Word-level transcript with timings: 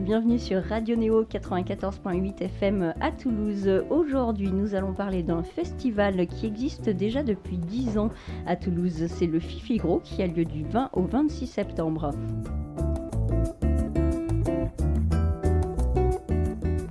Bienvenue 0.00 0.38
sur 0.38 0.62
Radio 0.62 0.96
Néo 0.96 1.24
94.8 1.24 2.42
FM 2.42 2.94
à 3.00 3.12
Toulouse. 3.12 3.70
Aujourd'hui, 3.88 4.50
nous 4.50 4.74
allons 4.74 4.92
parler 4.92 5.22
d'un 5.22 5.42
festival 5.42 6.26
qui 6.26 6.46
existe 6.46 6.90
déjà 6.90 7.22
depuis 7.22 7.56
10 7.56 7.96
ans 7.98 8.10
à 8.46 8.56
Toulouse. 8.56 9.06
C'est 9.06 9.26
le 9.26 9.40
Fifigro 9.40 10.00
qui 10.00 10.22
a 10.22 10.26
lieu 10.26 10.44
du 10.44 10.64
20 10.64 10.90
au 10.92 11.02
26 11.02 11.46
septembre. 11.46 12.10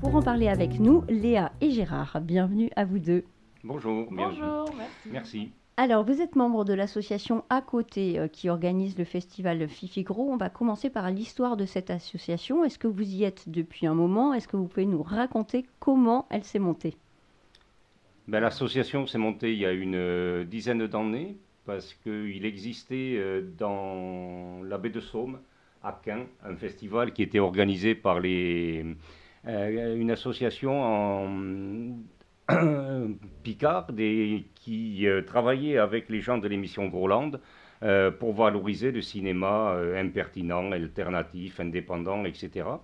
Pour 0.01 0.15
en 0.15 0.21
parler 0.21 0.47
avec 0.47 0.79
nous, 0.79 1.03
Léa 1.07 1.51
et 1.61 1.71
Gérard. 1.71 2.19
Bienvenue 2.21 2.69
à 2.75 2.85
vous 2.85 2.99
deux. 2.99 3.23
Bonjour, 3.63 4.11
bienvenue. 4.11 4.39
Bonjour, 4.41 4.75
merci. 4.77 5.09
Merci. 5.11 5.51
Alors, 5.77 6.05
vous 6.05 6.21
êtes 6.21 6.37
membre 6.37 6.63
de 6.63 6.73
l'association 6.73 7.43
À 7.49 7.61
Côté 7.61 8.17
euh, 8.17 8.29
qui 8.29 8.49
organise 8.49 8.97
le 8.97 9.03
festival 9.03 9.67
Fifigro. 9.67 10.31
On 10.31 10.37
va 10.37 10.49
commencer 10.49 10.89
par 10.89 11.11
l'histoire 11.11 11.57
de 11.57 11.65
cette 11.65 11.89
association. 11.89 12.63
Est-ce 12.63 12.79
que 12.79 12.87
vous 12.87 13.03
y 13.03 13.25
êtes 13.25 13.49
depuis 13.49 13.85
un 13.85 13.93
moment? 13.93 14.33
Est-ce 14.33 14.47
que 14.47 14.55
vous 14.55 14.67
pouvez 14.67 14.85
nous 14.85 15.03
raconter 15.03 15.65
comment 15.81 16.27
elle 16.29 16.45
s'est 16.45 16.59
montée? 16.59 16.95
Ben, 18.29 18.39
L'association 18.39 19.05
s'est 19.05 19.17
montée 19.17 19.51
il 19.51 19.59
y 19.59 19.65
a 19.65 19.73
une 19.73 19.95
euh, 19.95 20.45
dizaine 20.45 20.87
d'années 20.87 21.35
parce 21.65 21.93
qu'il 21.93 22.45
existait 22.45 23.17
euh, 23.17 23.41
dans 23.57 24.63
la 24.63 24.77
baie 24.77 24.91
de 24.91 25.01
Somme, 25.01 25.39
à 25.83 25.99
Caen, 26.05 26.21
un 26.45 26.55
festival 26.55 27.11
qui 27.11 27.21
était 27.21 27.39
organisé 27.39 27.95
par 27.95 28.21
les, 28.21 28.85
une 29.45 30.09
association 30.09 30.81
en 30.81 31.27
Picard 33.43 33.91
des- 33.91 34.45
qui 34.55 35.07
euh, 35.07 35.21
travaillait 35.23 35.77
avec 35.77 36.09
les 36.09 36.21
gens 36.21 36.37
de 36.37 36.47
l'émission 36.47 36.87
Groland 36.87 37.31
euh, 37.83 38.11
pour 38.11 38.33
valoriser 38.33 38.91
le 38.91 39.01
cinéma 39.01 39.71
euh, 39.73 39.99
impertinent, 39.99 40.71
alternatif, 40.71 41.59
indépendant, 41.59 42.23
etc. 42.25 42.81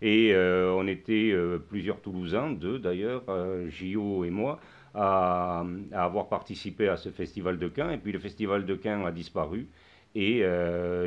Et 0.00 0.34
on 0.36 0.86
était 0.88 1.32
plusieurs 1.68 2.00
Toulousains, 2.00 2.50
deux 2.50 2.80
d'ailleurs, 2.80 3.22
euh, 3.28 3.68
Gio 3.68 4.24
et 4.24 4.30
moi, 4.30 4.58
à, 4.94 5.64
à 5.92 6.04
avoir 6.04 6.28
participé 6.28 6.88
à 6.88 6.96
ce 6.96 7.10
festival 7.10 7.56
de 7.58 7.70
Caen. 7.74 7.90
Et 7.90 7.98
puis 7.98 8.10
le 8.10 8.18
festival 8.18 8.66
de 8.66 8.76
Caen 8.82 9.04
a 9.04 9.12
disparu. 9.12 9.68
Et 10.16 10.42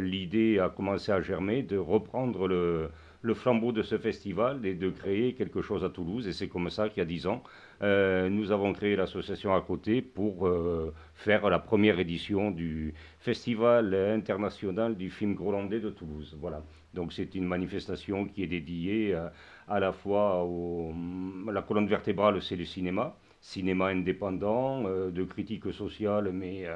l'idée 0.01 0.59
a 0.59 0.69
commencé 0.69 1.11
à 1.11 1.21
germer 1.21 1.61
de 1.61 1.77
reprendre 1.77 2.47
le, 2.47 2.89
le 3.25 3.33
flambeau 3.33 3.71
de 3.71 3.81
ce 3.81 3.97
festival 3.97 4.63
et 4.65 4.75
de 4.75 4.89
créer 4.91 5.33
quelque 5.33 5.61
chose 5.61 5.83
à 5.83 5.89
Toulouse. 5.89 6.27
Et 6.27 6.33
c'est 6.33 6.47
comme 6.47 6.69
ça 6.69 6.89
qu'il 6.89 6.99
y 6.99 7.01
a 7.01 7.05
dix 7.05 7.25
ans, 7.25 7.41
euh, 7.81 8.29
nous 8.29 8.51
avons 8.51 8.71
créé 8.71 8.95
l'association 8.95 9.55
à 9.55 9.61
côté 9.61 10.03
pour 10.03 10.47
euh, 10.47 10.93
faire 11.15 11.49
la 11.49 11.57
première 11.57 11.99
édition 11.99 12.51
du 12.51 12.93
Festival 13.19 13.95
international 13.95 14.95
du 14.95 15.09
film 15.09 15.33
grolandais 15.33 15.79
de 15.79 15.89
Toulouse. 15.89 16.37
Voilà. 16.39 16.61
Donc 16.93 17.13
c'est 17.13 17.33
une 17.33 17.45
manifestation 17.45 18.25
qui 18.25 18.43
est 18.43 18.47
dédiée 18.47 19.15
euh, 19.15 19.27
à 19.67 19.79
la 19.79 19.91
fois 19.91 20.43
au, 20.43 20.93
la 21.51 21.63
colonne 21.63 21.87
vertébrale, 21.87 22.43
c'est 22.43 22.55
le 22.55 22.65
cinéma, 22.65 23.15
cinéma 23.41 23.87
indépendant, 23.87 24.83
de 24.83 25.23
critique 25.23 25.73
sociale 25.73 26.29
mais, 26.31 26.67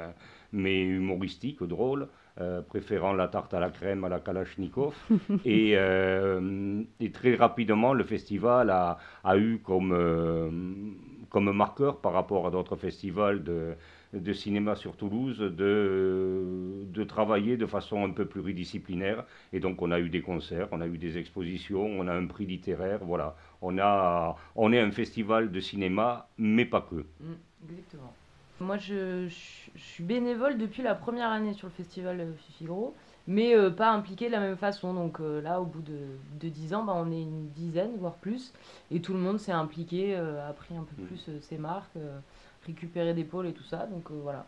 mais 0.52 0.82
humoristique, 0.82 1.62
drôle, 1.62 2.08
euh, 2.40 2.62
préférant 2.62 3.12
la 3.12 3.28
tarte 3.28 3.52
à 3.54 3.60
la 3.60 3.70
crème 3.70 4.04
à 4.04 4.08
la 4.08 4.20
Kalachnikov. 4.20 4.94
et, 5.44 5.72
euh, 5.76 6.82
et 6.98 7.10
très 7.12 7.34
rapidement, 7.34 7.92
le 7.92 8.04
festival 8.04 8.70
a, 8.70 8.98
a 9.24 9.36
eu 9.36 9.58
comme, 9.58 9.92
euh, 9.92 10.50
comme 11.28 11.52
marqueur 11.52 12.00
par 12.00 12.12
rapport 12.12 12.46
à 12.46 12.50
d'autres 12.50 12.76
festivals 12.76 13.42
de, 13.44 13.74
de 14.12 14.32
cinéma 14.32 14.74
sur 14.74 14.96
Toulouse 14.96 15.38
de, 15.38 16.84
de 16.86 17.04
travailler 17.04 17.56
de 17.56 17.66
façon 17.66 18.04
un 18.04 18.10
peu 18.10 18.26
pluridisciplinaire. 18.26 19.24
Et 19.52 19.60
donc 19.60 19.82
on 19.82 19.90
a 19.90 20.00
eu 20.00 20.08
des 20.08 20.22
concerts, 20.22 20.68
on 20.72 20.80
a 20.80 20.86
eu 20.86 20.98
des 20.98 21.18
expositions, 21.18 21.84
on 21.84 22.08
a 22.08 22.14
un 22.14 22.26
prix 22.26 22.46
littéraire, 22.46 23.00
voilà. 23.04 23.36
On, 23.62 23.78
a, 23.78 24.36
on 24.56 24.72
est 24.72 24.80
un 24.80 24.90
festival 24.90 25.52
de 25.52 25.60
cinéma, 25.60 26.28
mais 26.38 26.64
pas 26.64 26.80
que. 26.80 26.96
Mm, 27.20 27.34
exactement. 27.68 28.14
Moi, 28.60 28.76
je, 28.76 29.26
je- 29.28 29.70
je 29.74 29.82
suis 29.82 30.04
bénévole 30.04 30.58
depuis 30.58 30.82
la 30.82 30.94
première 30.94 31.30
année 31.30 31.54
sur 31.54 31.66
le 31.68 31.72
festival 31.72 32.20
euh, 32.20 32.34
Fifigro, 32.34 32.94
mais 33.26 33.56
euh, 33.56 33.70
pas 33.70 33.90
impliqué 33.90 34.26
de 34.26 34.32
la 34.32 34.40
même 34.40 34.56
façon. 34.58 34.92
Donc 34.92 35.20
euh, 35.20 35.40
là, 35.40 35.60
au 35.62 35.64
bout 35.64 35.80
de, 35.80 36.18
de 36.38 36.48
10 36.50 36.74
ans, 36.74 36.84
bah, 36.84 36.92
on 36.96 37.10
est 37.10 37.22
une 37.22 37.48
dizaine, 37.50 37.96
voire 37.96 38.16
plus, 38.16 38.52
et 38.90 39.00
tout 39.00 39.14
le 39.14 39.18
monde 39.18 39.38
s'est 39.40 39.52
impliqué, 39.52 40.14
euh, 40.16 40.46
a 40.48 40.52
pris 40.52 40.76
un 40.76 40.84
peu 40.84 40.94
Mm. 41.02 41.06
plus 41.06 41.30
ses 41.40 41.56
marques, 41.58 41.96
récupéré 42.66 43.14
des 43.14 43.24
pôles 43.24 43.46
et 43.46 43.54
tout 43.54 43.64
ça. 43.64 43.86
Donc 43.86 44.10
voilà, 44.10 44.46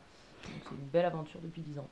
c'est 0.69 0.75
une 0.75 0.89
belle 0.89 1.07
aventure 1.07 1.41
depuis 1.41 1.63
10 1.63 1.79
ans. 1.79 1.89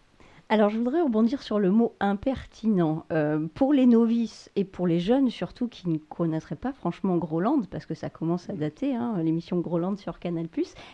Alors, 0.53 0.69
je 0.69 0.79
voudrais 0.79 1.01
rebondir 1.01 1.43
sur 1.43 1.61
le 1.61 1.71
mot 1.71 1.95
impertinent. 2.01 3.07
Euh, 3.13 3.47
pour 3.55 3.73
les 3.73 3.87
novices 3.87 4.51
et 4.57 4.65
pour 4.65 4.89
les 4.89 4.99
jeunes, 4.99 5.31
surtout 5.31 5.69
qui 5.69 5.89
ne 5.89 5.97
connaîtraient 5.99 6.57
pas 6.57 6.73
franchement 6.73 7.19
Groland, 7.19 7.63
parce 7.71 7.87
que 7.87 7.95
ça 7.95 8.11
commence 8.11 8.51
à 8.51 8.55
dater, 8.55 8.97
hein, 8.97 9.23
l'émission 9.23 9.61
Groland 9.61 9.97
sur 9.97 10.19
Canal+, 10.19 10.49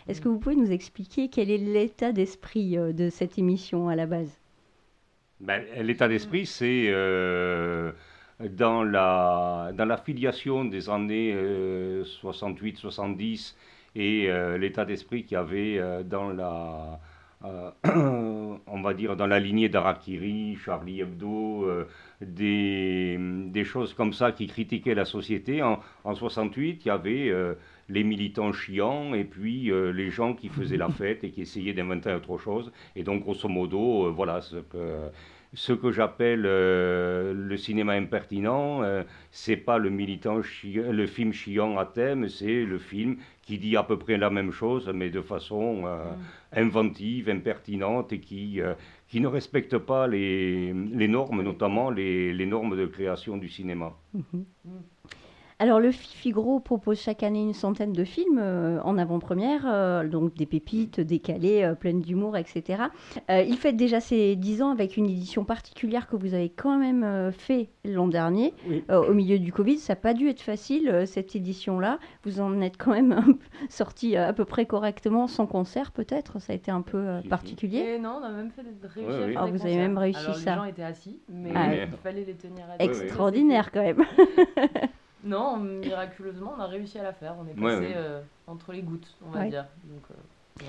est-ce 0.08 0.20
que 0.20 0.28
vous 0.28 0.38
pouvez 0.38 0.56
nous 0.56 0.72
expliquer 0.72 1.30
quel 1.30 1.50
est 1.50 1.56
l'état 1.56 2.12
d'esprit 2.12 2.76
euh, 2.76 2.92
de 2.92 3.08
cette 3.08 3.38
émission 3.38 3.88
à 3.88 3.96
la 3.96 4.04
base? 4.04 4.38
Ben, 5.40 5.64
L'état 5.80 6.08
d'esprit, 6.08 6.44
c'est 6.44 6.88
euh, 6.88 7.92
dans, 8.38 8.84
la, 8.84 9.72
dans 9.72 9.86
la 9.86 9.96
filiation 9.96 10.66
des 10.66 10.90
années 10.90 11.34
68-70 12.22 13.54
et 13.94 14.30
l'état 14.58 14.84
d'esprit 14.84 15.24
qu'il 15.24 15.32
y 15.32 15.36
avait 15.36 16.04
dans 16.04 16.28
la, 16.28 17.00
on 18.66 18.80
va 18.80 18.94
dire, 18.94 19.16
dans 19.16 19.26
la 19.26 19.38
lignée 19.38 19.68
d'Arakiri, 19.68 20.56
Charlie 20.56 21.00
Hebdo, 21.00 21.64
euh, 21.64 21.86
des, 22.20 23.16
des 23.18 23.64
choses 23.64 23.94
comme 23.94 24.12
ça 24.12 24.32
qui 24.32 24.46
critiquaient 24.46 24.94
la 24.94 25.04
société. 25.04 25.62
En, 25.62 25.80
en 26.04 26.14
68, 26.14 26.84
il 26.84 26.88
y 26.88 26.90
avait 26.90 27.28
euh, 27.28 27.54
les 27.88 28.02
militants 28.02 28.52
chiants 28.52 29.14
et 29.14 29.24
puis 29.24 29.70
euh, 29.70 29.92
les 29.92 30.10
gens 30.10 30.34
qui 30.34 30.48
faisaient 30.48 30.76
la 30.76 30.88
fête 31.00 31.22
et 31.24 31.30
qui 31.30 31.42
essayaient 31.42 31.74
d'inventer 31.74 32.12
autre 32.12 32.38
chose. 32.38 32.72
Et 32.96 33.02
donc, 33.02 33.22
grosso 33.22 33.48
modo, 33.48 34.12
voilà 34.12 34.40
ce 34.40 34.56
que, 34.56 35.10
ce 35.56 35.72
que 35.72 35.90
j'appelle 35.90 36.44
euh, 36.46 37.32
le 37.34 37.56
cinéma 37.56 37.94
impertinent. 37.94 38.82
euh, 38.82 39.02
c'est 39.30 39.56
pas 39.56 39.78
le 39.78 39.90
militant 39.90 40.42
chi- 40.42 40.74
le 40.74 41.06
film 41.06 41.32
chiant 41.32 41.78
à 41.78 41.86
thème, 41.86 42.28
c'est 42.28 42.62
le 42.64 42.78
film 42.78 43.16
qui 43.42 43.58
dit 43.58 43.76
à 43.76 43.82
peu 43.82 43.98
près 43.98 44.16
la 44.18 44.28
même 44.30 44.52
chose, 44.52 44.88
mais 44.94 45.08
de 45.10 45.20
façon 45.22 45.82
euh, 45.86 46.04
inventive, 46.52 47.28
impertinente 47.30 48.12
et 48.12 48.20
qui, 48.20 48.60
euh, 48.60 48.74
qui 49.08 49.20
ne 49.20 49.28
respecte 49.28 49.78
pas 49.78 50.06
les, 50.06 50.72
les 50.72 51.08
normes, 51.08 51.42
notamment 51.42 51.90
les, 51.90 52.32
les 52.32 52.46
normes 52.46 52.76
de 52.76 52.86
création 52.86 53.36
du 53.36 53.48
cinéma. 53.48 53.92
Alors, 55.58 55.80
le 55.80 55.90
Fifigro 55.90 56.60
propose 56.60 57.00
chaque 57.00 57.22
année 57.22 57.40
une 57.40 57.54
centaine 57.54 57.94
de 57.94 58.04
films 58.04 58.38
euh, 58.38 58.78
en 58.82 58.98
avant-première, 58.98 59.62
euh, 59.66 60.06
donc 60.06 60.34
des 60.34 60.44
pépites 60.44 61.00
décalées, 61.00 61.62
euh, 61.62 61.74
pleines 61.74 62.02
d'humour, 62.02 62.36
etc. 62.36 62.82
Euh, 63.30 63.40
il 63.40 63.56
fête 63.56 63.74
déjà 63.78 64.00
ses 64.00 64.36
10 64.36 64.60
ans 64.60 64.68
avec 64.70 64.98
une 64.98 65.06
édition 65.06 65.44
particulière 65.46 66.08
que 66.08 66.16
vous 66.16 66.34
avez 66.34 66.50
quand 66.50 66.76
même 66.78 67.02
euh, 67.04 67.32
fait 67.32 67.70
l'an 67.86 68.06
dernier, 68.06 68.52
Oui. 68.68 68.84
euh, 68.90 69.08
au 69.08 69.14
milieu 69.14 69.38
du 69.38 69.50
Covid. 69.50 69.78
Ça 69.78 69.94
n'a 69.94 69.96
pas 69.96 70.12
dû 70.12 70.28
être 70.28 70.42
facile, 70.42 70.90
euh, 70.90 71.06
cette 71.06 71.34
édition-là. 71.34 72.00
Vous 72.24 72.40
en 72.40 72.60
êtes 72.60 72.76
quand 72.76 72.92
même 72.92 73.18
sorti 73.70 74.14
à 74.14 74.34
peu 74.34 74.44
près 74.44 74.66
correctement, 74.66 75.26
sans 75.26 75.46
concert 75.46 75.90
peut-être? 75.90 76.38
Ça 76.38 76.52
a 76.52 76.56
été 76.56 76.70
un 76.70 76.82
peu 76.82 76.98
euh, 76.98 77.22
particulier? 77.30 77.94
Et 77.94 77.98
non, 77.98 78.18
on 78.20 78.24
a 78.24 78.30
même 78.30 78.50
fait 78.50 78.62
des, 78.62 78.74
réussi 78.86 79.08
Ouais, 79.10 79.22
à 79.22 79.26
oui. 79.26 79.32
faire 79.32 79.42
Ah, 79.42 79.46
vous 79.50 79.62
avez 79.62 79.76
même 79.78 79.96
réussi 79.96 80.20
Alors, 80.20 80.34
ça. 80.36 80.50
Les 80.50 80.56
gens 80.56 80.64
étaient 80.64 80.82
assis, 80.82 81.18
mais 81.30 81.52
Ah, 81.54 81.74
il 81.74 81.88
fallait 82.02 82.24
les 82.26 82.34
tenir 82.34 82.66
à. 82.78 82.84
Extraordinaire 82.84 83.70
quand 83.72 83.80
même. 83.82 84.02
Non, 85.26 85.56
miraculeusement, 85.58 86.54
on 86.56 86.60
a 86.60 86.66
réussi 86.66 86.98
à 86.98 87.02
la 87.02 87.12
faire. 87.12 87.34
On 87.38 87.46
est 87.46 87.54
passé 87.60 87.86
ouais. 87.86 87.92
euh, 87.96 88.20
entre 88.46 88.72
les 88.72 88.82
gouttes, 88.82 89.16
on 89.26 89.30
va 89.30 89.40
Ouais. 89.40 89.50
dire. 89.50 89.66
Donc, 89.84 90.02
euh, 90.10 90.14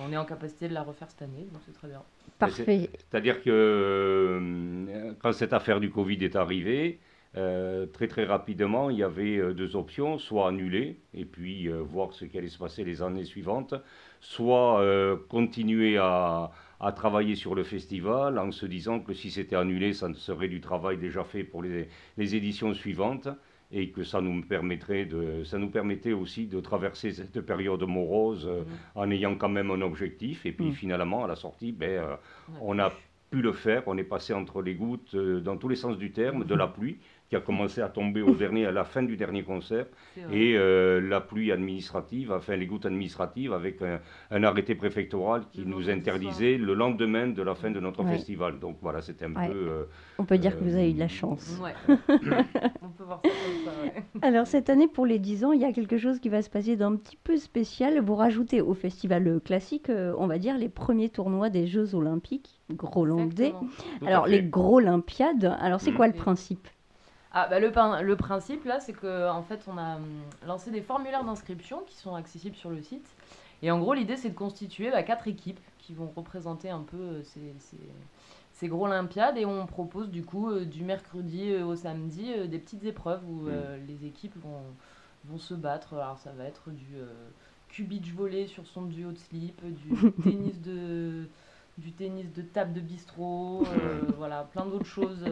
on 0.08 0.12
est 0.12 0.18
en 0.18 0.26
capacité 0.26 0.68
de 0.68 0.74
la 0.74 0.82
refaire 0.84 1.10
cette 1.10 1.22
année, 1.22 1.48
donc 1.52 1.62
c'est 1.66 1.74
très 1.74 1.88
bien. 1.88 2.02
Parfait. 2.40 2.90
C'est-à-dire 2.98 3.42
que 3.42 3.50
euh, 3.50 5.14
quand 5.22 5.32
cette 5.34 5.54
affaire 5.54 5.80
du 5.80 5.90
Covid 5.90 6.18
est 6.24 6.36
arrivée, 6.36 7.00
euh, 7.36 7.86
très 7.86 8.08
très 8.08 8.26
rapidement, 8.26 8.90
il 8.90 8.98
y 8.98 9.04
avait 9.04 9.54
deux 9.54 9.76
options, 9.76 10.18
soit 10.18 10.50
annuler 10.50 11.00
et 11.14 11.26
puis 11.26 11.68
euh, 11.68 11.80
voir 11.82 12.14
ce 12.14 12.26
qui 12.26 12.38
allait 12.38 12.48
se 12.50 12.58
passer 12.58 12.84
les 12.84 13.02
années 13.02 13.26
suivantes, 13.26 13.76
soit 14.20 14.82
euh, 14.82 15.16
continuer 15.30 15.98
à, 15.98 16.52
à 16.80 16.92
travailler 16.92 17.36
sur 17.36 17.54
le 17.56 17.64
festival 17.64 18.40
en 18.40 18.52
se 18.52 18.66
disant 18.66 19.00
que 19.00 19.14
si 19.14 19.30
c'était 19.32 19.56
annulé, 19.56 19.94
ça 19.94 20.12
serait 20.14 20.48
du 20.48 20.62
travail 20.62 20.98
déjà 20.98 21.24
fait 21.24 21.44
pour 21.44 21.62
les, 21.64 21.88
les 22.18 22.36
éditions 22.36 22.74
suivantes. 22.74 23.28
Et 23.72 23.90
que 23.90 24.04
ça 24.04 24.22
nous 24.22 24.42
permettrait 24.42 25.06
de, 25.06 25.44
ça 25.44 25.58
nous 25.58 25.70
permettait 25.70 26.14
aussi 26.14 26.46
de 26.48 26.60
traverser 26.62 27.12
cette 27.12 27.42
période 27.42 27.84
morose 27.84 28.48
euh, 28.48 28.62
Mhm. 28.62 28.66
en 28.96 29.12
ayant 29.12 29.36
quand 29.36 29.50
même 29.50 29.72
un 29.72 29.82
objectif. 29.82 30.46
Et 30.46 30.52
puis 30.54 30.68
Mm. 30.70 30.74
finalement, 30.74 31.26
à 31.26 31.28
la 31.28 31.36
sortie, 31.36 31.72
ben, 31.74 31.90
euh, 31.90 32.16
on 32.62 32.80
a 32.80 32.92
pu 33.30 33.42
le 33.42 33.52
faire. 33.52 33.84
On 33.88 33.98
est 33.98 34.04
passé 34.06 34.34
entre 34.34 34.62
les 34.62 34.74
gouttes, 34.76 35.14
euh, 35.16 35.42
dans 35.42 35.58
tous 35.58 35.68
les 35.68 35.76
sens 35.76 35.98
du 35.98 36.12
terme, 36.12 36.46
de 36.46 36.56
la 36.56 36.68
pluie 36.68 36.98
qui 37.30 37.36
a 37.36 37.42
commencé 37.42 37.82
à 37.82 37.90
tomber 37.90 38.22
au 38.22 38.34
dernier, 38.44 38.66
à 38.66 38.72
la 38.72 38.84
fin 38.86 39.04
du 39.04 39.18
dernier 39.18 39.44
concert, 39.44 39.86
et 40.32 40.56
euh, 40.58 41.02
la 41.02 41.20
pluie 41.22 41.52
administrative, 41.52 42.32
enfin 42.32 42.56
les 42.56 42.66
gouttes 42.66 42.86
administratives, 42.86 43.52
avec 43.54 43.82
un, 43.82 44.00
un 44.32 44.44
arrêté 44.44 44.76
préfectoral 44.76 45.44
qui 45.52 45.60
Le 45.62 45.66
nous 45.66 45.90
interdisait 45.90 46.58
le 46.58 46.74
lendemain 46.74 47.28
de 47.28 47.42
la 47.42 47.54
fin 47.56 47.70
de 47.72 47.80
notre 47.80 48.04
Ouais. 48.04 48.14
festival. 48.14 48.60
Donc 48.60 48.78
voilà, 48.82 49.02
c'était 49.02 49.26
un 49.26 49.36
Ouais. 49.36 49.50
peu. 49.50 49.56
euh, 49.56 49.84
On 50.20 50.26
peut 50.26 50.38
dire 50.38 50.58
que 50.58 50.64
vous 50.64 50.76
avez 50.76 50.90
eu 50.90 50.94
de 50.94 51.00
la 51.00 51.06
Euh, 51.06 51.10
chance. 51.10 51.60
Ouais. 51.62 51.74
On 52.82 52.90
peut 52.90 53.04
voir 53.04 53.22
ça 53.24 53.30
comme 53.30 53.74
ça, 53.74 53.82
ouais. 53.84 54.04
Alors 54.22 54.48
cette 54.48 54.70
année, 54.70 54.88
pour 54.88 55.06
les 55.06 55.20
10 55.20 55.44
ans, 55.44 55.52
il 55.52 55.62
y 55.62 55.66
a 55.66 55.74
quelque 55.74 55.98
chose 55.98 56.20
qui 56.20 56.30
va 56.30 56.42
se 56.42 56.50
passer 56.50 56.76
d'un 56.76 56.96
petit 56.96 57.18
peu 57.18 57.38
spécial. 57.38 58.00
Vous 58.02 58.16
rajoutez 58.16 58.62
au 58.62 58.74
festival 58.74 59.40
classique, 59.44 59.90
on 59.90 60.28
va 60.28 60.38
dire, 60.38 60.58
les 60.58 60.70
premiers 60.70 61.10
tournois 61.10 61.50
des 61.50 61.68
Jeux 61.68 61.94
olympiques 61.96 62.62
grolandais. 62.72 63.54
Alors 64.06 64.28
les 64.28 64.42
gros 64.44 64.78
olympiades, 64.78 65.56
alors 65.60 65.82
c'est 65.82 65.92
Mhm. 65.92 65.98
quoi 65.98 66.08
le 66.08 66.14
principe? 66.14 66.68
Ah, 67.32 67.48
bah, 67.50 67.60
le, 67.60 67.72
prin- 67.72 68.02
le 68.02 68.16
principe 68.16 68.66
là, 68.66 68.80
c'est 68.80 68.94
que 68.94 69.30
en 69.30 69.44
fait, 69.44 69.64
on 69.68 69.78
a 69.78 69.98
hum, 69.98 70.22
lancé 70.46 70.72
des 70.72 70.82
formulaires 70.82 71.24
d'inscription 71.26 71.82
qui 71.86 71.96
sont 71.96 72.16
accessibles 72.16 72.56
sur 72.56 72.70
le 72.70 72.82
site. 72.82 73.16
Et 73.62 73.72
en 73.72 73.80
gros, 73.80 73.94
l'idée, 73.94 74.16
c'est 74.18 74.30
de 74.30 74.36
constituer 74.36 74.92
bah, 74.92 75.04
quatre 75.04 75.28
équipes 75.28 75.60
qui 75.80 75.94
vont 75.94 76.12
représenter 76.16 76.70
un 76.70 76.82
peu 76.84 76.98
euh, 76.98 77.24
ces, 77.24 77.54
ces- 77.60 77.78
ces 78.54 78.68
gros 78.68 78.86
Olympiades. 78.86 79.38
Et 79.38 79.46
on 79.46 79.66
propose 79.68 80.10
du 80.10 80.24
coup 80.24 80.50
euh, 80.52 80.66
du 80.66 80.84
mercredi 80.84 81.52
euh, 81.52 81.66
au 81.66 81.76
samedi 81.76 82.34
des 82.48 82.60
petites 82.60 82.86
épreuves 82.86 83.22
où 83.30 83.48
euh, 83.50 83.78
les 83.88 84.06
équipes 84.06 84.38
vont, 84.42 84.62
vont 85.26 85.38
se 85.38 85.54
battre. 85.54 85.96
Alors, 85.96 86.18
ça 86.20 86.32
va 86.32 86.46
être 86.46 86.72
du 86.72 86.96
euh, 86.96 87.08
cubitch 87.70 88.12
volley 88.14 88.48
sur 88.48 88.66
son 88.68 88.84
duo 88.84 89.12
de 89.12 89.18
slip, 89.18 89.64
du 89.66 90.14
tennis 90.22 90.62
de 90.62 91.28
du 91.78 91.92
tennis 91.94 92.34
de 92.34 92.42
table 92.42 92.74
de 92.74 92.82
bistrot, 92.82 93.68
euh, 93.68 94.14
voilà, 94.18 94.44
plein 94.52 94.66
d'autres 94.66 94.88
choses. 94.88 95.24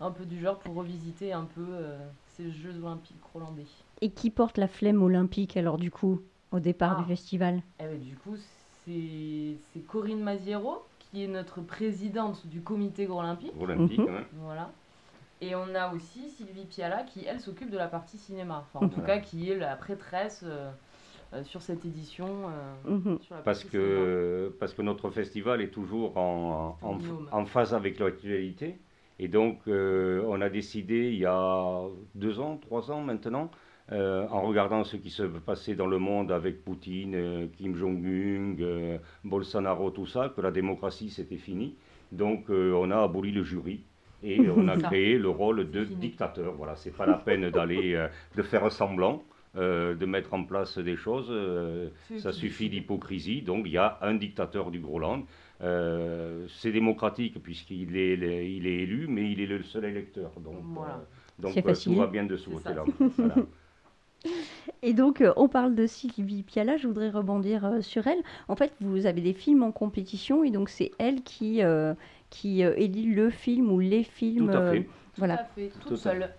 Un 0.00 0.10
peu 0.10 0.24
du 0.24 0.40
genre 0.40 0.58
pour 0.58 0.74
revisiter 0.74 1.32
un 1.32 1.44
peu 1.44 1.64
euh, 1.70 1.98
ces 2.36 2.50
Jeux 2.50 2.76
olympiques 2.82 3.16
hollandais. 3.34 3.66
Et 4.00 4.10
qui 4.10 4.30
porte 4.30 4.58
la 4.58 4.68
flemme 4.68 5.02
olympique 5.02 5.56
alors 5.56 5.76
du 5.76 5.90
coup 5.90 6.20
au 6.52 6.60
départ 6.60 6.96
Ah. 6.98 7.02
du 7.02 7.08
festival? 7.08 7.62
Et 7.78 7.84
ben, 7.84 8.00
du 8.00 8.16
coup, 8.16 8.36
c'est 8.84 9.80
Corinne 9.88 10.22
Maziero 10.22 10.82
qui 10.98 11.24
est 11.24 11.28
notre 11.28 11.60
présidente 11.60 12.46
du 12.46 12.60
comité 12.62 13.06
olympique. 13.08 13.52
olympique. 13.60 13.98
Mhm. 13.98 14.08
hein. 14.08 14.24
Voilà. 14.42 14.70
Et 15.40 15.54
on 15.54 15.74
a 15.74 15.92
aussi 15.94 16.28
Sylvie 16.30 16.66
Piala 16.66 17.02
qui, 17.04 17.24
elle, 17.24 17.40
s'occupe 17.40 17.70
de 17.70 17.78
la 17.78 17.88
partie 17.88 18.18
cinéma. 18.18 18.66
Enfin, 18.74 18.86
en 18.86 18.88
tout 18.88 19.00
Voilà. 19.00 19.18
cas, 19.18 19.24
qui 19.24 19.50
est 19.50 19.56
la 19.56 19.74
prêtresse 19.74 20.42
euh, 20.44 20.70
euh, 21.32 21.42
sur 21.44 21.62
cette 21.62 21.84
édition. 21.84 22.26
euh, 22.48 22.74
Mhm. 22.90 23.18
sur 23.22 23.34
la 23.36 23.42
Parce 23.42 23.60
cinéma. 23.60 23.88
que, 23.88 24.56
parce 24.60 24.74
que 24.74 24.82
notre 24.82 25.10
festival 25.10 25.60
est 25.62 25.70
toujours 25.70 26.16
en, 26.16 26.76
en 27.32 27.44
phase 27.46 27.74
avec 27.74 27.98
l'actualité. 27.98 28.78
Et 29.22 29.28
donc, 29.28 29.60
euh, 29.68 30.24
on 30.28 30.40
a 30.40 30.48
décidé 30.48 31.10
il 31.12 31.18
y 31.18 31.26
a 31.26 31.82
deux 32.14 32.40
ans, 32.40 32.56
trois 32.56 32.90
ans 32.90 33.02
maintenant, 33.02 33.50
euh, 33.92 34.26
en 34.30 34.40
regardant 34.40 34.82
ce 34.82 34.96
qui 34.96 35.10
se 35.10 35.24
passait 35.24 35.74
dans 35.74 35.86
le 35.86 35.98
monde 35.98 36.32
avec 36.32 36.64
Poutine, 36.64 37.14
euh, 37.14 37.46
Kim 37.58 37.76
Jong-un, 37.76 38.56
Bolsonaro, 39.22 39.90
tout 39.90 40.06
ça, 40.06 40.32
que 40.34 40.40
la 40.40 40.50
démocratie 40.50 41.10
c'était 41.10 41.36
fini. 41.36 41.76
Donc, 42.12 42.46
on 42.48 42.90
a 42.90 43.02
aboli 43.02 43.30
le 43.30 43.44
jury. 43.44 43.82
Et 44.22 44.40
on 44.56 44.68
a 44.68 44.78
créé 44.78 45.18
le 45.18 45.28
rôle 45.28 45.70
de 45.70 45.84
dictateur. 45.84 46.54
Voilà, 46.54 46.74
c'est 46.76 46.96
pas 46.96 47.04
la 47.04 47.18
peine 47.18 47.50
d'aller 47.50 48.02
de 48.36 48.42
faire 48.42 48.72
semblant, 48.72 49.22
euh, 49.56 49.96
de 49.96 50.06
mettre 50.06 50.32
en 50.32 50.44
place 50.44 50.78
des 50.78 50.94
choses. 50.94 51.26
euh, 51.28 51.88
ça 52.18 52.30
suffit 52.30 52.68
d'hypocrisie. 52.68 53.42
Donc 53.42 53.64
il 53.66 53.72
y 53.72 53.78
a 53.78 53.98
un 54.00 54.14
dictateur 54.14 54.70
du 54.70 54.78
Groenland. 54.78 55.24
Euh, 55.62 56.46
c'est 56.48 56.72
démocratique 56.72 57.42
puisqu'il 57.42 57.96
est, 57.96 58.14
il 58.14 58.66
est 58.66 58.76
élu, 58.82 59.06
mais 59.08 59.30
il 59.30 59.40
est 59.40 59.46
le 59.46 59.62
seul 59.62 59.84
électeur. 59.84 60.32
Donc, 60.40 60.54
Voilà. 60.74 60.94
euh, 60.94 61.04
donc 61.38 61.66
euh, 61.66 61.76
tout 61.82 61.94
va 61.94 62.06
bien 62.06 62.24
de 62.24 62.36
ce 62.36 62.48
côté-là. 62.48 62.84
Voilà. 63.18 63.44
Et 64.82 64.94
donc, 64.94 65.22
on 65.36 65.48
parle 65.48 65.74
de 65.74 65.86
Sylvie 65.86 66.42
Piala, 66.42 66.76
je 66.76 66.86
voudrais 66.86 67.10
rebondir 67.10 67.82
sur 67.82 68.06
elle. 68.06 68.22
En 68.48 68.56
fait, 68.56 68.72
vous 68.80 69.06
avez 69.06 69.20
des 69.20 69.32
films 69.34 69.62
en 69.62 69.72
compétition 69.72 70.44
et 70.44 70.50
donc 70.50 70.68
c'est 70.68 70.92
elle 70.98 71.22
qui, 71.22 71.62
euh, 71.62 71.94
qui 72.30 72.62
élit 72.62 73.06
le 73.14 73.30
film 73.30 73.70
ou 73.70 73.78
les 73.80 74.02
films. 74.04 74.50
Tout 74.50 74.56
à 74.56 74.60
euh, 74.60 74.72
fait. 74.72 74.84
Tout 74.84 74.90
voilà, 75.18 75.34
à 75.40 75.44
fait, 75.44 75.68
toute 75.68 75.88
Tout 75.88 75.96
seule. 75.96 76.30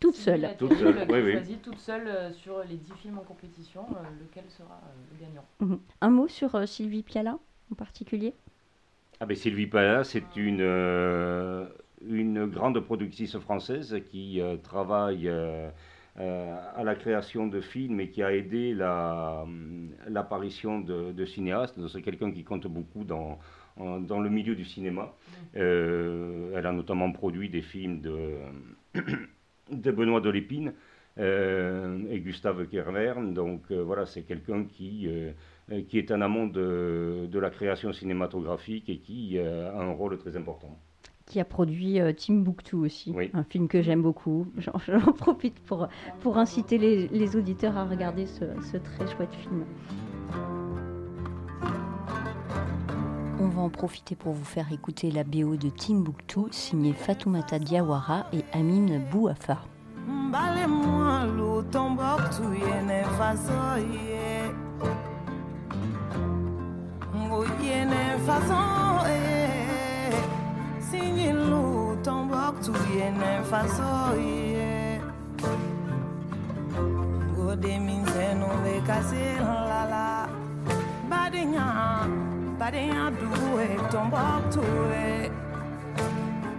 toute 0.00 0.14
seule. 0.14 0.56
Toute 0.58 0.74
seule, 0.76 0.98
elle 0.98 1.06
qui 1.08 1.12
oui, 1.14 1.20
oui. 1.22 1.32
choisit 1.32 1.62
toute 1.62 1.78
seule 1.78 2.08
euh, 2.08 2.32
sur 2.32 2.62
les 2.64 2.76
10 2.76 2.92
films 2.94 3.18
en 3.18 3.24
compétition, 3.24 3.86
euh, 3.96 4.02
lequel 4.20 4.44
sera 4.48 4.80
le 5.12 5.18
gagnant. 5.18 5.44
Mhm. 5.60 5.80
Un 6.00 6.10
mot 6.10 6.28
sur 6.28 6.66
Sylvie 6.68 7.02
Piala 7.02 7.38
en 7.72 7.74
particulier? 7.74 8.34
Ah 9.20 9.26
ben, 9.26 9.34
Sylvie 9.36 9.66
Pala, 9.66 10.04
c'est 10.04 10.36
une, 10.36 10.60
euh, 10.60 11.66
une 12.06 12.46
grande 12.46 12.78
productrice 12.80 13.38
française 13.38 13.96
qui 14.10 14.40
euh, 14.40 14.56
travaille 14.58 15.26
euh, 15.28 15.70
à 16.18 16.84
la 16.84 16.94
création 16.94 17.46
de 17.46 17.60
films 17.60 18.00
et 18.00 18.10
qui 18.10 18.22
a 18.22 18.32
aidé 18.34 18.74
la, 18.74 19.44
l'apparition 20.08 20.80
de, 20.80 21.12
de 21.12 21.24
cinéastes. 21.24 21.78
Donc, 21.78 21.90
C'est 21.90 22.02
quelqu'un 22.02 22.30
qui 22.30 22.44
compte 22.44 22.66
beaucoup 22.66 23.04
dans, 23.04 23.38
en- 23.76 24.00
dans 24.00 24.20
le 24.20 24.28
milieu 24.30 24.54
du 24.54 24.64
cinéma. 24.66 25.14
Euh, 25.56 26.52
elle 26.56 26.66
a 26.66 26.72
notamment 26.72 27.10
produit 27.12 27.48
des 27.48 27.62
films 27.62 28.00
de, 28.02 28.34
de 29.72 29.90
Benoît 29.90 30.20
de 30.20 30.30
Lépine 30.30 30.72
et 31.18 32.20
Gustave 32.20 32.66
Kervern. 32.66 33.32
Donc 33.32 33.70
voilà, 33.72 34.04
c'est 34.06 34.22
quelqu'un 34.22 34.64
qui, 34.64 35.08
qui 35.88 35.98
est 35.98 36.10
en 36.12 36.20
amont 36.20 36.46
de, 36.46 37.26
de 37.30 37.38
la 37.38 37.50
création 37.50 37.92
cinématographique 37.92 38.88
et 38.88 38.98
qui 38.98 39.36
euh, 39.38 39.70
a 39.72 39.82
un 39.82 39.92
rôle 39.92 40.16
très 40.18 40.36
important. 40.36 40.78
qui 41.26 41.40
a 41.40 41.44
produit 41.44 42.00
euh, 42.00 42.12
Timbuktu 42.12 42.76
aussi, 42.76 43.12
Oui. 43.16 43.30
un 43.34 43.42
film 43.42 43.66
que 43.66 43.82
j'aime 43.82 44.00
beaucoup. 44.02 44.46
J'en 44.58 44.72
profite 45.18 45.58
pour, 45.66 45.88
pour 46.20 46.38
inciter 46.38 46.78
les, 46.78 47.08
les 47.08 47.34
auditeurs 47.36 47.76
à 47.76 47.84
regarder 47.84 48.26
ce, 48.26 48.44
ce 48.72 48.76
très 48.76 49.06
chouette 49.08 49.34
film. 49.34 49.64
On 53.40 53.48
va 53.48 53.60
en 53.62 53.68
profiter 53.70 54.14
pour 54.14 54.32
vous 54.34 54.44
faire 54.44 54.72
écouter 54.72 55.10
la 55.10 55.24
BO 55.24 55.56
de 55.56 55.68
Timbuktu, 55.68 56.40
signée 56.52 56.92
Fatoumata 56.92 57.58
Diawara 57.58 58.26
et 58.32 58.44
Amine 58.52 59.02
Bouafa. 59.10 59.58
yene 67.44 68.04
façon 68.26 69.06
eh 69.08 70.12
signe 70.90 71.32
lu 71.32 71.96
tombok 72.04 72.54
tu 72.64 72.72
yene 72.96 73.42
façon 73.50 74.16
eh. 74.18 75.00
Gode 77.36 77.78
min 77.86 78.02
zeno 78.14 78.48
ve 78.64 78.80
kasir 78.86 79.40
la 79.70 79.82
la. 79.92 80.28
Badenya 81.10 81.66
badenya 82.58 83.10
duwe 83.20 83.68
tombok 83.92 84.42
tu 84.54 84.64
eh 84.92 85.30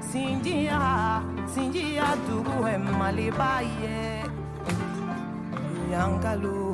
sinjia 0.10 1.22
sinjia 1.54 2.08
duwe 2.28 2.78
malibaye 2.78 4.24
yankalu 5.92 6.67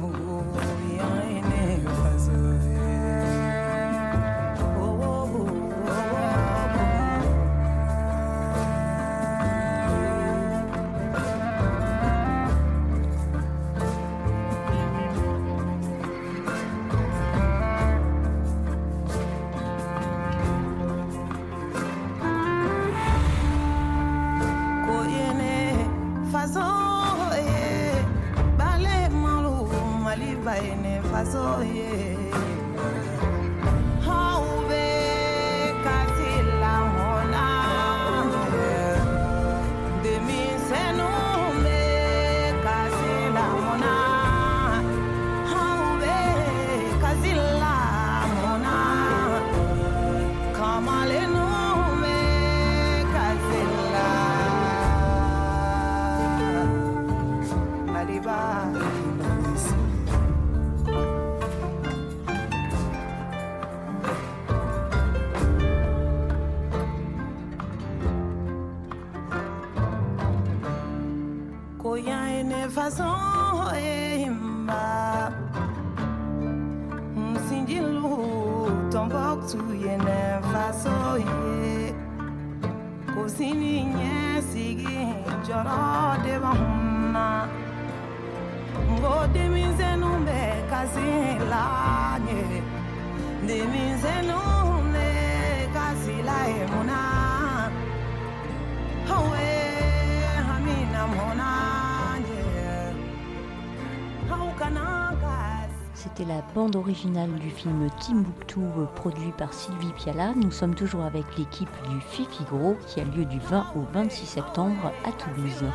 bande 106.74 106.84
originale 106.84 107.32
du 107.40 107.50
film 107.50 107.88
Timbuktu 108.00 108.60
euh, 108.60 108.86
produit 108.96 109.32
par 109.38 109.54
Sylvie 109.54 109.94
Piala. 109.96 110.34
Nous 110.36 110.52
sommes 110.52 110.76
toujours 110.76 111.04
avec 111.04 111.26
l'équipe 111.38 111.70
du 111.90 112.00
Fifi 112.02 112.44
Gros 112.46 112.76
qui 112.88 113.00
a 113.02 113.06
lieu 113.06 113.26
du 113.26 113.40
20 113.40 113.66
au 113.76 113.82
26 113.94 114.26
septembre 114.26 114.92
à 115.06 115.12
Toulouse. 115.12 115.66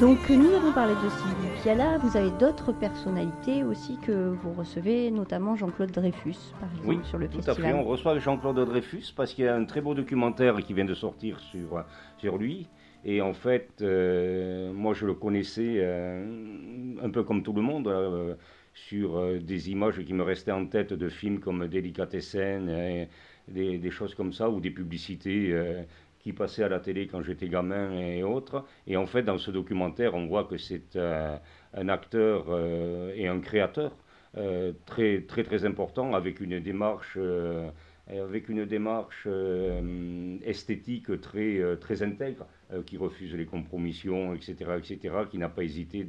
Donc 0.00 0.30
nous 0.30 0.48
avons 0.54 0.72
parlé 0.72 0.94
de 0.94 1.10
Sylvie 1.10 1.62
Piala, 1.62 1.98
vous 1.98 2.16
avez 2.16 2.30
d'autres 2.38 2.72
personnalités 2.72 3.64
aussi 3.64 3.98
que 3.98 4.30
vous 4.30 4.54
recevez, 4.54 5.10
notamment 5.10 5.56
Jean-Claude 5.56 5.90
Dreyfus 5.90 6.36
par 6.58 6.70
exemple 6.70 6.88
Oui, 6.88 6.98
sur 7.04 7.18
le 7.18 7.28
Tout 7.28 7.38
à 7.40 7.42
festival. 7.42 7.72
fait, 7.72 7.78
on 7.78 7.84
reçoit 7.84 8.18
Jean-Claude 8.18 8.64
Dreyfus 8.66 9.12
parce 9.14 9.34
qu'il 9.34 9.44
y 9.44 9.48
a 9.48 9.54
un 9.54 9.66
très 9.66 9.82
beau 9.82 9.92
documentaire 9.94 10.56
qui 10.62 10.72
vient 10.72 10.86
de 10.86 10.94
sortir 10.94 11.38
sur, 11.40 11.84
sur 12.16 12.38
lui. 12.38 12.66
Et 13.04 13.20
en 13.20 13.34
fait, 13.34 13.68
euh, 13.82 14.72
moi 14.72 14.94
je 14.94 15.04
le 15.04 15.12
connaissais 15.12 15.74
euh, 15.78 16.24
un 17.02 17.10
peu 17.10 17.22
comme 17.22 17.42
tout 17.42 17.52
le 17.52 17.62
monde, 17.62 17.88
euh, 17.88 18.34
sur 18.72 19.20
des 19.42 19.70
images 19.70 20.02
qui 20.02 20.14
me 20.14 20.22
restaient 20.22 20.52
en 20.52 20.64
tête 20.64 20.94
de 20.94 21.08
films 21.10 21.40
comme 21.40 21.66
Délicatessen, 21.66 23.06
des, 23.48 23.78
des 23.78 23.90
choses 23.90 24.14
comme 24.14 24.32
ça, 24.32 24.48
ou 24.48 24.60
des 24.60 24.70
publicités 24.70 25.52
qui 26.20 26.32
passaient 26.32 26.62
à 26.62 26.68
la 26.68 26.80
télé 26.80 27.06
quand 27.06 27.22
j'étais 27.22 27.48
gamin 27.48 27.92
et 27.98 28.22
autres. 28.22 28.64
Et 28.86 28.96
en 28.96 29.06
fait, 29.06 29.22
dans 29.22 29.38
ce 29.38 29.50
documentaire, 29.50 30.14
on 30.14 30.26
voit 30.26 30.44
que 30.44 30.58
c'est 30.58 30.96
euh, 30.96 31.36
un 31.74 31.88
acteur 31.88 32.46
euh, 32.48 33.12
et 33.16 33.26
un 33.26 33.40
créateur 33.40 33.96
euh, 34.36 34.72
très, 34.86 35.22
très, 35.22 35.42
très 35.42 35.64
important, 35.64 36.14
avec 36.14 36.40
une 36.40 36.60
démarche, 36.60 37.18
avec 38.18 38.48
une 38.48 38.64
démarche 38.64 39.24
euh, 39.26 40.36
esthétique 40.44 41.20
très, 41.20 41.58
euh, 41.58 41.76
très 41.76 42.02
intègre, 42.02 42.46
euh, 42.72 42.82
qui 42.82 42.96
refuse 42.96 43.34
les 43.34 43.46
compromissions, 43.46 44.34
etc., 44.34 44.54
etc., 44.78 45.14
qui 45.30 45.38
n'a 45.38 45.48
pas 45.48 45.62
hésité 45.62 46.06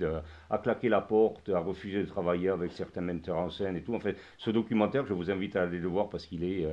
à 0.49 0.57
claquer 0.57 0.89
la 0.89 1.01
porte, 1.01 1.49
à 1.49 1.59
refuser 1.59 2.01
de 2.01 2.07
travailler 2.07 2.49
avec 2.49 2.71
certains 2.71 3.01
metteurs 3.01 3.37
en 3.37 3.49
scène 3.49 3.75
et 3.75 3.81
tout. 3.81 3.93
En 3.93 3.99
fait, 3.99 4.17
ce 4.37 4.49
documentaire, 4.49 5.05
je 5.05 5.13
vous 5.13 5.29
invite 5.29 5.55
à 5.55 5.63
aller 5.63 5.79
le 5.79 5.87
voir 5.87 6.09
parce 6.09 6.25
qu'il 6.25 6.43
est, 6.43 6.65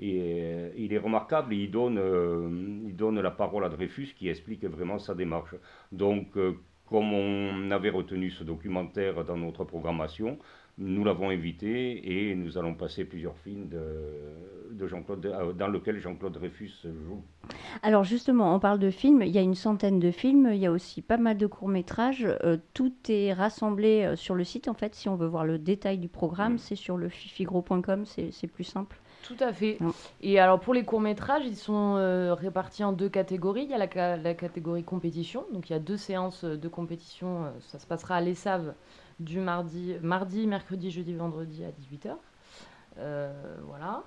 il 0.00 0.92
est 0.92 0.98
remarquable 0.98 1.52
et 1.54 1.56
il 1.56 1.70
donne, 1.70 2.00
il 2.86 2.96
donne 2.96 3.20
la 3.20 3.30
parole 3.30 3.64
à 3.64 3.68
Dreyfus 3.68 4.14
qui 4.16 4.28
explique 4.28 4.64
vraiment 4.64 4.98
sa 4.98 5.14
démarche. 5.14 5.54
Donc, 5.90 6.36
comme 6.86 7.12
on 7.14 7.70
avait 7.70 7.90
retenu 7.90 8.30
ce 8.30 8.44
documentaire 8.44 9.24
dans 9.24 9.36
notre 9.36 9.64
programmation, 9.64 10.38
nous 10.78 11.04
l'avons 11.04 11.30
invité 11.30 12.30
et 12.30 12.34
nous 12.34 12.56
allons 12.58 12.74
passer 12.74 13.04
plusieurs 13.04 13.36
films 13.38 13.68
de, 13.68 13.82
de 14.72 14.86
Jean-Claude, 14.86 15.26
euh, 15.26 15.52
dans 15.52 15.68
lesquels 15.68 15.98
Jean-Claude 15.98 16.32
Dreyfus 16.32 16.72
joue. 16.84 17.22
Alors 17.82 18.04
justement, 18.04 18.54
on 18.54 18.58
parle 18.58 18.78
de 18.78 18.90
films, 18.90 19.22
il 19.22 19.28
y 19.30 19.38
a 19.38 19.42
une 19.42 19.54
centaine 19.54 20.00
de 20.00 20.10
films, 20.10 20.48
il 20.52 20.58
y 20.58 20.66
a 20.66 20.72
aussi 20.72 21.02
pas 21.02 21.18
mal 21.18 21.36
de 21.36 21.46
courts-métrages, 21.46 22.26
euh, 22.44 22.56
tout 22.72 22.92
est 23.08 23.32
rassemblé 23.32 24.02
euh, 24.04 24.16
sur 24.16 24.34
le 24.34 24.44
site 24.44 24.68
en 24.68 24.74
fait, 24.74 24.94
si 24.94 25.08
on 25.08 25.16
veut 25.16 25.26
voir 25.26 25.44
le 25.44 25.58
détail 25.58 25.98
du 25.98 26.08
programme, 26.08 26.54
Mm. 26.54 26.58
c'est 26.58 26.76
sur 26.76 26.96
le 26.96 27.08
fifigro.com, 27.08 28.04
c'est 28.06 28.46
plus 28.46 28.64
simple. 28.64 28.98
Tout 29.24 29.36
à 29.38 29.52
fait. 29.52 29.78
Et 30.20 30.40
alors 30.40 30.58
pour 30.58 30.74
les 30.74 30.82
courts-métrages, 30.82 31.44
ils 31.46 31.54
sont 31.56 31.94
euh, 31.96 32.34
répartis 32.34 32.82
en 32.82 32.92
deux 32.92 33.08
catégories. 33.08 33.62
Il 33.64 33.70
y 33.70 33.74
a 33.74 33.78
la, 33.78 34.16
la 34.16 34.34
catégorie 34.34 34.82
compétition, 34.82 35.44
donc 35.52 35.70
il 35.70 35.74
y 35.74 35.76
a 35.76 35.78
deux 35.78 35.96
séances 35.96 36.44
de 36.44 36.68
compétition. 36.68 37.44
Ça 37.60 37.78
se 37.78 37.86
passera 37.86 38.16
à 38.16 38.20
l'ESSAV 38.20 38.72
du 39.22 39.38
mardi, 39.40 39.94
mardi, 40.02 40.46
mercredi, 40.46 40.90
jeudi, 40.90 41.14
vendredi 41.14 41.64
à 41.64 41.70
18h. 41.70 42.14
voilà. 43.66 44.02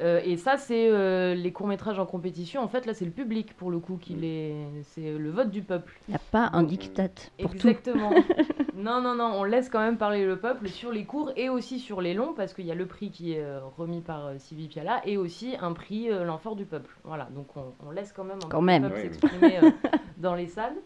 Euh, 0.00 0.20
et 0.24 0.36
ça, 0.36 0.56
c'est 0.56 0.88
euh, 0.90 1.34
les 1.34 1.52
courts-métrages 1.52 1.98
en 1.98 2.06
compétition. 2.06 2.62
En 2.62 2.68
fait, 2.68 2.86
là, 2.86 2.94
c'est 2.94 3.04
le 3.04 3.10
public 3.10 3.52
pour 3.56 3.68
le 3.70 3.80
coup 3.80 3.96
qui 3.96 4.14
les. 4.14 4.54
C'est 4.84 5.12
le 5.12 5.30
vote 5.30 5.50
du 5.50 5.62
peuple. 5.62 5.98
Il 6.06 6.12
n'y 6.12 6.16
a 6.16 6.20
pas 6.30 6.50
un 6.52 6.60
Donc, 6.60 6.70
diktat 6.70 7.08
pour 7.40 7.50
tout. 7.50 7.56
Exactement. 7.56 8.10
non, 8.76 9.00
non, 9.00 9.16
non, 9.16 9.32
on 9.34 9.42
laisse 9.42 9.68
quand 9.68 9.80
même 9.80 9.96
parler 9.98 10.24
le 10.24 10.38
peuple 10.38 10.68
sur 10.68 10.92
les 10.92 11.04
courts 11.04 11.32
et 11.34 11.48
aussi 11.48 11.80
sur 11.80 12.00
les 12.00 12.14
longs, 12.14 12.32
parce 12.32 12.54
qu'il 12.54 12.64
y 12.66 12.70
a 12.70 12.76
le 12.76 12.86
prix 12.86 13.10
qui 13.10 13.32
est 13.32 13.42
euh, 13.42 13.58
remis 13.76 14.00
par 14.00 14.26
euh, 14.26 14.34
Sylvie 14.38 14.68
Piala 14.68 15.00
et 15.04 15.16
aussi 15.16 15.56
un 15.60 15.72
prix 15.72 16.08
euh, 16.08 16.22
L'Enfort 16.22 16.54
du 16.54 16.64
Peuple. 16.64 16.94
Voilà, 17.02 17.24
donc 17.34 17.56
on, 17.56 17.74
on 17.84 17.90
laisse 17.90 18.12
quand 18.12 18.22
même 18.24 18.38
un 18.44 18.48
Quand 18.48 18.62
même. 18.62 18.84
le 18.84 18.88
peuple 18.90 19.00
oui. 19.00 19.14
s'exprimer 19.14 19.58
euh, 19.64 19.70
dans 20.18 20.36
les 20.36 20.46
salles. 20.46 20.76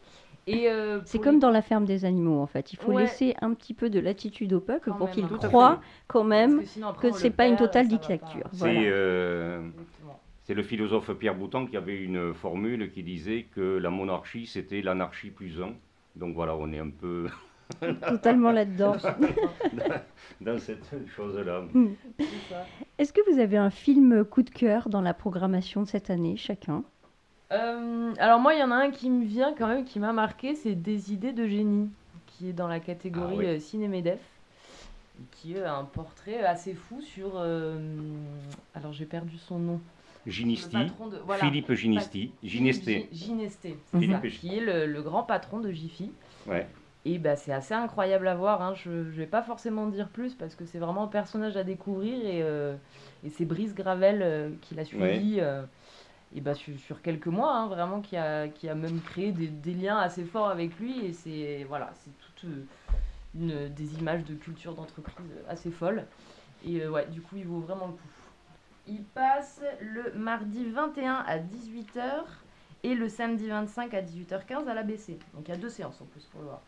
Euh, 0.49 1.01
C'est 1.05 1.19
comme 1.21 1.35
les- 1.35 1.41
dans 1.41 1.51
la 1.51 1.63
ferme 1.63 1.85
des 1.85 2.05
animaux 2.05 2.41
en 2.41 2.47
fait, 2.47 2.73
il 2.73 2.77
faut 2.77 2.93
Ouais. 2.93 3.03
laisser 3.03 3.35
un 3.41 3.55
petit 3.55 3.75
peu 3.75 3.91
de 3.91 4.01
latitude 4.01 4.53
au 4.53 4.61
peuple 4.61 4.91
Quand 4.91 4.97
pour 4.97 5.11
qu'il 5.11 5.25
hein. 5.25 5.29
Croit 5.41 5.81
quand 6.09 6.21
parce 6.21 6.29
même 6.29 6.61
que 6.61 6.67
sinon, 6.67 6.93
que 6.95 7.13
c'est 7.13 7.31
pas 7.31 7.47
une 7.47 7.57
totale 7.57 7.87
dictature. 7.89 8.49
C'est 8.53 8.59
Voilà. 8.59 8.81
euh, 8.81 9.69
c'est 10.43 10.55
le 10.55 10.63
philosophe 10.65 11.13
Pierre 11.17 11.37
Boutan 11.37 11.67
qui 11.67 11.77
avait 11.77 11.97
une 12.03 12.35
formule 12.35 12.91
qui 12.91 13.05
disait 13.05 13.47
que 13.55 13.79
la 13.79 13.91
monarchie, 13.91 14.47
c'était 14.47 14.83
l'anarchie 14.83 15.31
plus 15.31 15.63
un. 15.63 15.75
Donc 16.17 16.35
voilà, 16.35 16.57
on 16.57 16.73
est 16.73 16.81
un 16.81 16.91
peu 16.91 17.29
Totalement 18.09 18.51
là-dedans. 18.51 18.97
dans 20.41 20.59
cette 20.59 20.85
chose-là. 21.15 21.63
Ça. 22.51 22.67
Est-ce 22.99 23.13
que 23.13 23.21
vous 23.33 23.39
avez 23.39 23.57
un 23.57 23.71
film 23.71 24.25
coup 24.25 24.43
de 24.43 24.51
cœur 24.51 24.89
dans 24.89 25.01
la 25.01 25.15
programmation 25.15 25.83
de 25.83 25.87
cette 25.89 26.11
année, 26.11 26.37
chacun? 26.37 26.83
Euh, 27.53 28.15
alors 28.19 28.41
moi, 28.41 28.55
il 28.55 28.61
y 28.61 28.63
en 28.63 28.71
a 28.71 28.77
un 28.77 28.91
qui 28.91 29.11
me 29.11 29.25
vient 29.25 29.55
quand 29.57 29.69
même, 29.69 29.85
qui 29.85 29.99
m'a 29.99 30.13
marqué, 30.13 30.55
c'est 30.55 30.75
Des 30.75 31.13
idées 31.13 31.33
de 31.33 31.47
génie, 31.47 31.91
qui 32.27 32.49
est 32.49 32.53
dans 32.53 32.69
la 32.69 32.81
catégorie 32.81 33.35
Ah 33.35 33.39
oui. 33.39 33.47
euh, 33.47 33.59
Cinémédef, 33.59 34.21
qui 35.33 35.55
est 35.57 35.65
un 35.65 35.85
portrait 35.85 36.43
assez 36.45 36.75
fou 36.75 37.01
sur... 37.03 37.33
euh, 37.37 37.79
alors 38.75 38.93
j'ai 38.93 39.05
perdu 39.05 39.37
son 39.39 39.59
nom. 39.59 39.81
Ginisti, 40.27 40.77
de- 40.77 41.19
voilà. 41.27 41.45
Philippe 41.45 41.73
Ginisti, 41.75 42.33
Ginesté. 42.45 43.09
Gi- 43.13 43.19
Ginesté, 43.19 43.77
qui 44.31 44.57
est 44.57 44.61
le, 44.61 44.87
le 44.87 45.03
grand 45.03 45.25
patron 45.25 45.59
de 45.59 45.71
Jiffy. 45.73 46.11
Ouais. 46.47 46.67
Et 47.05 47.19
bah, 47.19 47.35
c'est 47.35 47.53
assez 47.53 47.75
incroyable 47.75 48.29
à 48.29 48.37
voir. 48.37 48.63
hein. 48.63 48.75
Je 48.75 48.91
ne 48.91 49.03
vais 49.03 49.27
pas 49.27 49.43
forcément 49.43 49.87
dire 49.89 50.09
plus 50.09 50.35
parce 50.35 50.55
que 50.55 50.65
c'est 50.65 50.79
vraiment 50.79 51.03
un 51.05 51.09
personnage 51.09 51.57
à 51.57 51.65
découvrir. 51.65 52.15
Et, 52.25 52.43
euh, 52.43 52.75
et 53.25 53.31
c'est 53.31 53.45
Brice 53.45 53.75
Gravel 53.75 54.53
qui 54.63 54.77
l'a 54.77 54.85
suivi 54.85 55.41
et 56.35 56.41
bah, 56.41 56.55
sur, 56.55 57.03
quelques 57.03 57.27
mois, 57.27 57.55
hein, 57.55 57.67
vraiment, 57.69 58.01
qui 58.01 58.17
a, 58.17 58.49
qui 58.49 58.69
a 58.69 58.75
même 58.75 59.01
créé 59.01 59.33
des, 59.33 59.75
liens 59.75 59.99
assez 59.99 60.25
forts 60.25 60.49
avec 60.49 60.79
lui. 60.79 61.05
Et 61.05 61.13
c'est 61.13 61.65
voilà, 61.69 61.91
c'est 61.95 62.11
toute 62.19 62.51
euh, 63.41 63.69
des 63.69 63.95
images 63.99 64.25
de 64.25 64.35
culture 64.35 64.75
d'entreprise 64.75 65.27
assez 65.49 65.71
folles. 65.71 66.07
Et 66.67 66.81
euh, 66.81 66.91
ouais, 66.91 67.07
du 67.07 67.21
coup, 67.21 67.37
il 67.37 67.47
vaut 67.47 67.61
vraiment 67.61 67.87
le 67.87 67.93
coup. 67.93 68.09
Il 68.89 69.05
passe 69.05 69.61
le 69.81 70.13
mardi 70.15 70.65
21 70.71 71.25
à 71.27 71.39
18h 71.39 72.25
et 72.83 72.95
le 72.95 73.09
samedi 73.09 73.49
25 73.49 73.95
à 73.95 74.03
18h15 74.03 74.67
à 74.67 74.75
l'ABC. 74.75 75.19
Donc 75.35 75.47
il 75.47 75.51
y 75.51 75.55
a 75.55 75.57
deux 75.57 75.69
séances 75.69 76.01
en 76.01 76.05
plus 76.07 76.25
pour 76.25 76.41
le 76.41 76.47
voir. 76.47 76.63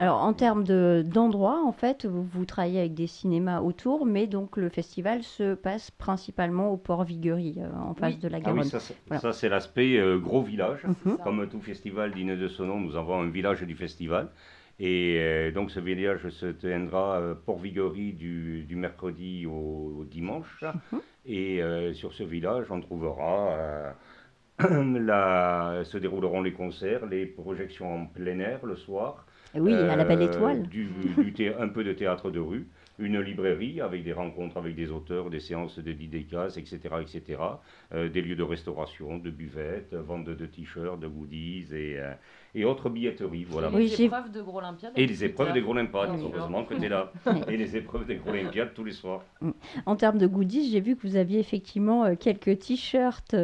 Alors 0.00 0.22
en 0.22 0.32
termes 0.32 0.64
de- 0.64 1.04
d'endroits, 1.06 1.62
en 1.64 1.72
fait, 1.72 2.04
vous, 2.06 2.22
vous 2.24 2.44
travaillez 2.44 2.80
avec 2.80 2.94
des 2.94 3.06
cinémas 3.06 3.60
autour, 3.60 4.06
mais 4.06 4.26
donc 4.26 4.56
le 4.56 4.68
festival 4.68 5.22
se 5.22 5.54
passe 5.54 5.90
principalement 5.90 6.70
au 6.72 6.76
Port 6.76 7.04
Viguerie, 7.04 7.56
euh, 7.58 7.68
en 7.78 7.94
face 7.94 8.14
Oui. 8.14 8.20
de 8.20 8.28
la 8.28 8.38
Ah 8.38 8.40
Garonne. 8.40 8.60
oui, 8.62 8.68
ça, 8.68 8.80
c'est- 8.80 8.96
Voilà. 9.06 9.20
ça, 9.20 9.32
c'est 9.32 9.48
l'aspect 9.48 9.98
euh, 9.98 10.18
gros 10.18 10.42
village. 10.42 10.82
Ça. 11.04 11.16
Comme 11.22 11.48
tout 11.48 11.60
festival 11.60 12.12
digne 12.12 12.36
de 12.36 12.48
son 12.48 12.64
nom, 12.64 12.80
nous 12.80 12.96
avons 12.96 13.20
un 13.20 13.30
village 13.30 13.62
du 13.62 13.74
festival. 13.74 14.28
Et 14.80 15.18
euh, 15.20 15.52
donc 15.52 15.70
ce 15.70 15.78
village 15.78 16.28
se 16.30 16.46
tiendra 16.46 17.18
euh, 17.20 17.34
Port 17.36 17.58
Viguerie 17.60 18.12
du, 18.12 18.64
du 18.64 18.74
mercredi 18.74 19.46
au, 19.46 19.98
au 20.00 20.04
dimanche. 20.04 20.64
Et 21.26 21.62
euh, 21.62 21.94
sur 21.94 22.12
ce 22.12 22.24
village, 22.24 22.66
on 22.70 22.80
trouvera, 22.80 23.50
euh, 23.52 23.92
la- 24.58 25.82
se 25.84 25.96
dérouleront 25.98 26.42
les 26.42 26.52
concerts, 26.52 27.06
les 27.06 27.26
projections 27.26 27.94
en 28.02 28.06
plein 28.06 28.38
air 28.40 28.64
le 28.66 28.76
soir. 28.76 29.23
Et 29.54 29.60
oui, 29.60 29.72
à 29.72 29.96
la 29.96 30.04
Belle 30.04 30.22
Euh, 30.22 30.26
Étoile. 30.32 30.62
Du, 30.68 30.88
un 31.58 31.68
peu 31.68 31.84
de 31.84 31.92
théâtre 31.92 32.30
de 32.30 32.40
rue. 32.40 32.66
une 33.00 33.20
librairie 33.20 33.80
avec 33.80 34.04
des 34.04 34.12
rencontres 34.12 34.56
avec 34.56 34.76
des 34.76 34.90
auteurs, 34.92 35.28
des 35.28 35.40
séances 35.40 35.78
de 35.80 35.92
dédicaces, 35.92 36.56
etc., 36.56 36.78
etc., 37.02 37.40
des 37.92 38.22
lieux 38.22 38.36
de 38.36 38.42
restauration, 38.44 39.18
de 39.18 39.30
buvettes, 39.30 39.94
vente 39.94 40.24
de, 40.24 40.46
t-shirts, 40.46 41.00
de 41.00 41.08
goodies 41.08 41.66
et, 41.72 41.98
euh, 41.98 42.12
et 42.54 42.64
autres 42.64 42.88
billetteries. 42.88 43.44
Voilà. 43.44 43.68
Et 43.70 43.86
les 43.86 44.02
épreuves 44.02 44.30
de 44.30 44.42
Gros 44.42 44.58
Olympiade. 44.58 44.92
Et 44.96 45.06
les 45.06 45.24
épreuves 45.24 45.52
des 45.52 45.60
Gros 45.60 45.72
Olympiades, 45.72 46.10
heureusement 46.20 46.64
que 46.64 46.74
tu 46.74 46.84
es 46.84 46.88
là. 46.88 47.12
et 47.48 47.56
les 47.56 47.76
épreuves 47.76 48.06
des 48.06 48.16
Gros 48.16 48.30
Olympiades 48.30 48.72
tous 48.74 48.84
les 48.84 48.92
soirs. 48.92 49.22
Mm. 49.40 49.50
En 49.86 49.96
termes 49.96 50.18
de 50.18 50.26
goodies, 50.26 50.70
j'ai 50.70 50.80
vu 50.80 50.96
que 50.96 51.06
vous 51.06 51.16
aviez 51.16 51.38
effectivement 51.38 52.04
euh, 52.04 52.14
quelques 52.14 52.58
t-shirts 52.58 53.36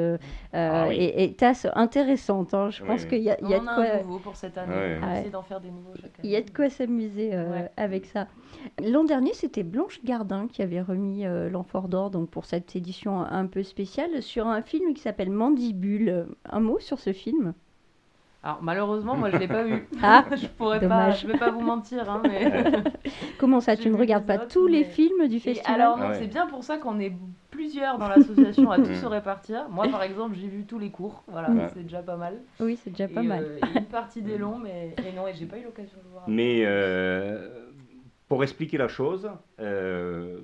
ah 0.52 0.88
et, 0.92 1.32
tasses 1.34 1.66
intéressantes. 1.74 2.54
Hein. 2.54 2.70
Je 2.70 2.84
pense 2.84 3.04
qu'il 3.04 3.22
y 3.22 3.30
a, 3.30 3.40
y 3.42 3.54
a 3.54 3.58
de 3.58 3.64
quoi. 3.64 3.84
Un 3.84 4.02
nouveau 4.02 4.18
pour 4.18 4.36
cette 4.36 4.56
année. 4.58 4.98
On 5.02 5.12
essaie 5.12 5.30
d'en 5.30 5.42
faire 5.42 5.60
des 5.60 5.70
nouveaux 5.70 5.94
chaque 5.94 6.18
année. 6.18 6.28
Il 6.28 6.30
y 6.30 6.36
a 6.36 6.42
de 6.42 6.50
quoi 6.50 6.68
s'amuser 6.68 7.34
avec 7.76 8.06
ça. 8.06 8.28
L'an 8.82 9.04
dernier, 9.04 9.32
c'était 9.34 9.62
Blanche 9.62 10.00
Gardin 10.04 10.48
qui 10.48 10.62
avait 10.62 10.80
remis 10.80 11.26
euh, 11.26 11.48
l'Enfort 11.50 11.88
d'Or 11.88 12.10
donc 12.10 12.30
pour 12.30 12.44
cette 12.44 12.74
édition 12.76 13.20
un 13.20 13.46
peu 13.46 13.62
spéciale 13.62 14.22
sur 14.22 14.46
un 14.46 14.62
film 14.62 14.94
qui 14.94 15.02
s'appelle 15.02 15.30
Mandibule. 15.30 16.26
Un 16.44 16.60
mot 16.60 16.78
sur 16.78 16.98
ce 16.98 17.12
film? 17.12 17.54
Alors 18.42 18.62
malheureusement, 18.62 19.16
moi 19.16 19.30
je 19.30 19.36
l'ai 19.36 19.48
pas 19.48 19.64
vu. 19.64 19.86
Ah, 20.02 20.24
je 20.34 20.46
pourrais 20.46 20.80
pas, 20.80 21.10
je 21.10 21.26
vais 21.26 21.36
pas 21.36 21.50
vous 21.50 21.60
mentir. 21.60 22.10
Hein, 22.10 22.22
Comment 23.38 23.60
ça, 23.60 23.76
tu 23.76 23.90
ne 23.90 23.96
regardes 23.96 24.26
pas 24.26 24.38
tous 24.38 24.66
les 24.66 24.84
films 24.84 25.28
du 25.28 25.40
festival 25.40 25.74
Alors 25.74 25.98
non, 25.98 26.10
c'est 26.14 26.26
bien 26.26 26.46
pour 26.46 26.64
ça 26.64 26.78
qu'on 26.78 26.98
est 27.00 27.12
plusieurs 27.50 27.98
dans 27.98 28.08
l'association 28.08 28.70
à 28.70 28.78
tous 28.78 28.94
se 28.94 29.06
répartir. 29.06 29.68
Moi 29.68 29.88
par 29.88 30.02
exemple, 30.02 30.36
j'ai 30.40 30.48
vu 30.48 30.64
tous 30.64 30.78
les 30.78 30.90
cours. 30.90 31.22
Voilà, 31.28 31.68
c'est 31.74 31.82
déjà 31.82 32.02
pas 32.02 32.16
mal. 32.16 32.38
Oui, 32.60 32.78
c'est 32.82 32.90
déjà 32.90 33.08
pas 33.08 33.22
mal. 33.22 33.44
Euh, 33.44 33.58
une 33.76 33.84
partie 33.84 34.22
des 34.22 34.38
longs, 34.38 34.58
mais 34.58 34.94
et 35.06 35.14
non, 35.14 35.26
et 35.26 35.34
j'ai 35.34 35.46
pas 35.46 35.58
eu 35.58 35.64
l'occasion 35.64 35.98
de 36.04 36.10
voir. 36.10 36.24
Mais 36.26 36.62
euh, 36.64 37.70
pour 38.30 38.44
expliquer 38.44 38.78
la 38.78 38.86
chose, 38.86 39.28
euh, 39.58 40.38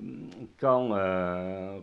quand, 0.59 0.91
euh, 0.93 1.79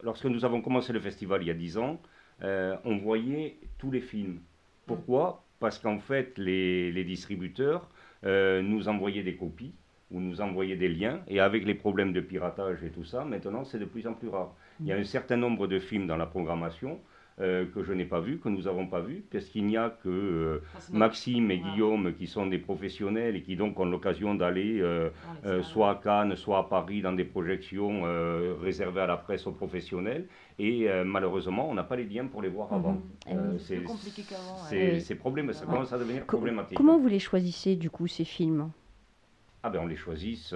lorsque 0.00 0.26
nous 0.26 0.44
avons 0.44 0.62
commencé 0.62 0.92
le 0.92 1.00
festival 1.00 1.42
il 1.42 1.48
y 1.48 1.50
a 1.50 1.54
10 1.54 1.76
ans, 1.76 2.00
euh, 2.44 2.76
on 2.84 2.98
voyait 2.98 3.58
tous 3.76 3.90
les 3.90 4.00
films. 4.00 4.40
Pourquoi? 4.86 5.44
Parce 5.60 5.78
qu'en 5.78 5.98
fait, 5.98 6.36
les, 6.38 7.04
distributeurs 7.04 7.88
nous 8.24 8.88
envoyaient 8.88 9.22
des 9.22 9.36
copies 9.36 9.74
ou 10.10 10.20
nous 10.20 10.40
envoyaient 10.40 10.76
des 10.76 10.88
liens, 10.88 11.20
et 11.28 11.38
avec 11.38 11.64
les 11.64 11.74
problèmes 11.74 12.12
de 12.12 12.20
piratage 12.20 12.82
et 12.82 12.90
tout 12.90 13.04
ça, 13.04 13.24
maintenant 13.24 13.64
c'est 13.64 13.78
de 13.78 13.84
plus 13.84 14.06
en 14.08 14.14
plus 14.14 14.28
rare. 14.28 14.52
Il 14.80 14.86
y 14.86 14.92
a 14.92 14.96
un 14.96 15.04
certain 15.04 15.36
nombre 15.36 15.68
de 15.68 15.78
films 15.78 16.08
dans 16.08 16.16
la 16.16 16.26
programmation 16.26 16.98
euh, 17.40 17.64
que 17.74 17.82
je 17.82 17.94
n'ai 17.94 18.04
pas 18.04 18.20
vu, 18.20 18.38
que 18.38 18.50
nous 18.50 18.62
n'avons 18.62 18.86
pas 18.86 19.00
vu, 19.00 19.24
parce 19.32 19.46
qu'il 19.46 19.64
n'y 19.64 19.78
a 19.78 19.88
que 19.88 20.08
euh, 20.08 20.62
ah, 20.74 20.78
Maxime 20.92 21.50
et 21.50 21.58
Guillaume 21.58 22.12
qui 22.12 22.26
sont 22.26 22.46
des 22.46 22.58
professionnels 22.58 23.34
et 23.34 23.42
qui 23.42 23.56
donc 23.56 23.80
ont 23.80 23.86
l'occasion 23.86 24.34
d'aller 24.34 24.80
euh, 24.80 25.10
soit 25.62 25.90
à 25.90 25.94
Cannes, 25.94 26.36
soit 26.36 26.58
à 26.58 26.62
Paris 26.64 27.00
dans 27.00 27.12
des 27.12 27.24
projections 27.24 28.02
réservées 28.60 29.00
à 29.00 29.06
la 29.06 29.16
presse 29.16 29.46
aux 29.46 29.52
professionnels. 29.52 30.26
Et 30.58 30.88
malheureusement, 31.04 31.70
on 31.70 31.74
n'a 31.74 31.84
pas 31.84 31.96
les 31.96 32.04
liens 32.04 32.26
pour 32.26 32.42
les 32.42 32.48
voir 32.48 32.72
avant. 32.72 33.00
Mhm. 33.26 33.58
c'est 33.58 33.76
plus 33.76 33.86
compliqué 33.86 34.22
qu'avant. 34.28 35.00
C'est 35.00 35.14
problème, 35.14 35.52
ça 35.52 35.64
commence 35.64 35.92
à 35.92 35.98
devenir 35.98 36.24
problématique. 36.26 36.76
Comment 36.76 36.98
vous 36.98 37.08
les 37.08 37.18
choisissez 37.18 37.76
du 37.76 37.88
coup 37.88 38.06
ces 38.06 38.24
films? 38.24 38.70
Ah 39.62 39.70
ben 39.70 39.80
on 39.82 39.86
les 39.86 39.96
choisit 39.96 40.54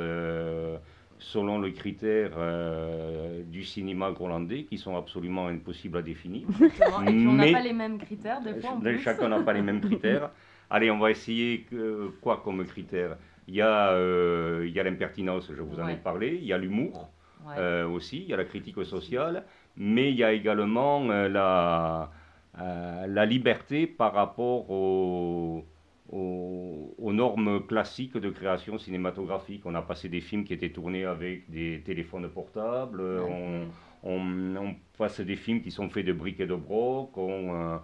selon 1.25 1.59
le 1.59 1.71
critère 1.71 2.33
euh, 2.37 3.43
du 3.45 3.65
cinéma 3.65 4.11
grolandais, 4.13 4.65
qui 4.65 4.77
sont 4.77 4.97
absolument 4.97 5.47
impossibles 5.49 5.99
à 5.99 6.03
définir. 6.03 6.47
Et 6.61 6.69
puis 7.13 7.27
on 7.27 7.33
n'a 7.33 7.51
pas 7.51 7.63
les 7.63 7.73
mêmes 7.73 7.99
critères, 7.99 8.43
des 8.43 8.55
fois. 8.61 8.73
En 8.73 8.99
Chacun 8.99 9.29
n'a 9.29 9.41
pas 9.41 9.55
les 9.55 9.63
mêmes 9.63 9.81
critères. 9.81 10.31
Allez, 10.71 10.91
on 10.91 10.99
va 10.99 11.11
essayer 11.11 11.63
que, 11.63 12.13
quoi 12.21 12.43
comme 12.45 12.65
critère? 12.67 13.17
Il 13.49 13.55
y 13.55 13.63
a, 13.63 13.91
euh, 13.93 14.67
il 14.67 14.75
l'impertinence, 14.75 15.51
je 15.55 15.63
vous 15.63 15.79
en 15.81 15.89
ai 15.89 15.97
parlé, 15.97 16.39
il 16.41 16.47
y 16.47 16.53
a 16.53 16.59
l'humour 16.59 17.11
euh, 17.59 17.87
aussi, 17.87 18.23
il 18.23 18.29
y 18.29 18.35
a 18.35 18.37
la 18.37 18.45
critique 18.45 18.83
sociale, 18.85 19.45
mais 19.77 20.11
il 20.11 20.17
y 20.17 20.25
a 20.25 20.33
également 20.33 21.01
la, 21.05 22.11
la 22.57 23.27
liberté 23.27 23.87
par 23.87 24.15
rapport 24.15 24.71
au 24.71 25.65
aux, 26.11 27.13
normes 27.13 27.65
classiques 27.67 28.17
de 28.17 28.31
création 28.31 28.79
cinématographique. 28.79 29.63
On 29.65 29.75
a 29.75 29.83
passé 29.83 30.09
des 30.09 30.21
films 30.21 30.45
qui 30.45 30.53
étaient 30.53 30.71
tournés 30.71 31.05
avec 31.05 31.49
des 31.51 31.83
téléphones 31.85 32.29
portables, 32.29 33.01
on, 33.03 33.69
on, 34.03 34.75
passe 34.99 35.21
des 35.21 35.37
films 35.37 35.63
qui 35.63 35.71
sont 35.71 35.89
faits 35.89 36.07
de 36.07 36.13
briques 36.13 36.41
et 36.41 36.47
de 36.47 36.55
broc, 36.55 37.17
on, 37.17 37.55
euh, 37.55 37.77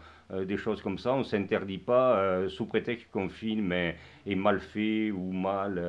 des 0.44 0.56
choses 0.56 0.82
comme 0.82 0.98
ça. 0.98 1.12
On 1.12 1.18
ne 1.18 1.24
s'interdit 1.24 1.78
pas, 1.78 2.16
euh, 2.16 2.48
sous 2.48 2.66
prétexte 2.66 3.08
qu'un 3.12 3.28
film 3.28 3.72
est, 3.72 3.96
mal 4.26 4.60
fait 4.60 5.10
ou 5.10 5.32
mal, 5.32 5.82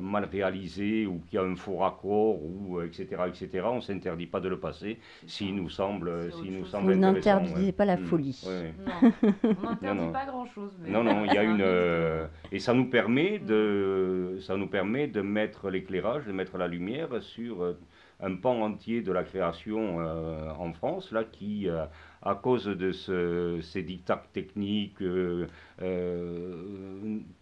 mal 0.00 0.28
réalisé 0.30 1.06
ou 1.06 1.20
qu'il 1.28 1.36
y 1.36 1.42
a 1.42 1.44
un 1.44 1.56
faux 1.56 1.76
raccord, 1.76 2.40
ou, 2.42 2.80
etc., 2.80 3.06
etc. 3.26 3.64
On 3.64 3.76
ne 3.76 3.80
s'interdit 3.80 4.26
pas 4.26 4.40
de 4.40 4.48
le 4.48 4.58
passer 4.58 4.98
s'il 5.26 5.56
nous 5.56 5.68
semble, 5.68 6.32
s'il 6.32 6.58
nous 6.58 6.64
semble 6.64 6.92
Vous 6.92 6.98
n'interdisez 6.98 7.72
pas 7.72 7.84
la 7.84 7.96
hmm. 7.96 8.04
folie. 8.04 8.44
Non, 8.46 9.10
on 9.42 9.68
n'interdit 9.68 10.12
pas 10.12 10.26
grand-chose. 10.26 10.78
Non, 10.86 11.02
non, 11.02 11.24
il 11.24 11.34
y 11.34 11.38
a 11.38 11.42
une... 11.42 12.28
et 12.52 12.60
ça 12.60 12.72
nous, 12.74 12.88
permet 12.88 13.38
de, 13.40 14.38
ça 14.40 14.56
nous 14.56 14.68
permet 14.68 15.08
de 15.08 15.20
mettre 15.20 15.70
l'éclairage, 15.70 16.24
de 16.24 16.32
mettre 16.32 16.56
la 16.56 16.68
lumière 16.68 17.20
sur 17.20 17.74
un 18.20 18.36
pan 18.36 18.60
entier 18.62 19.00
de 19.00 19.12
la 19.12 19.22
création 19.22 20.00
euh, 20.00 20.50
en 20.58 20.72
France, 20.72 21.12
là, 21.12 21.24
qui, 21.24 21.68
euh, 21.68 21.84
à 22.22 22.34
cause 22.34 22.66
de 22.66 22.92
ces 22.92 23.82
dictats 23.82 24.24
techniques, 24.32 25.00
euh, 25.02 25.46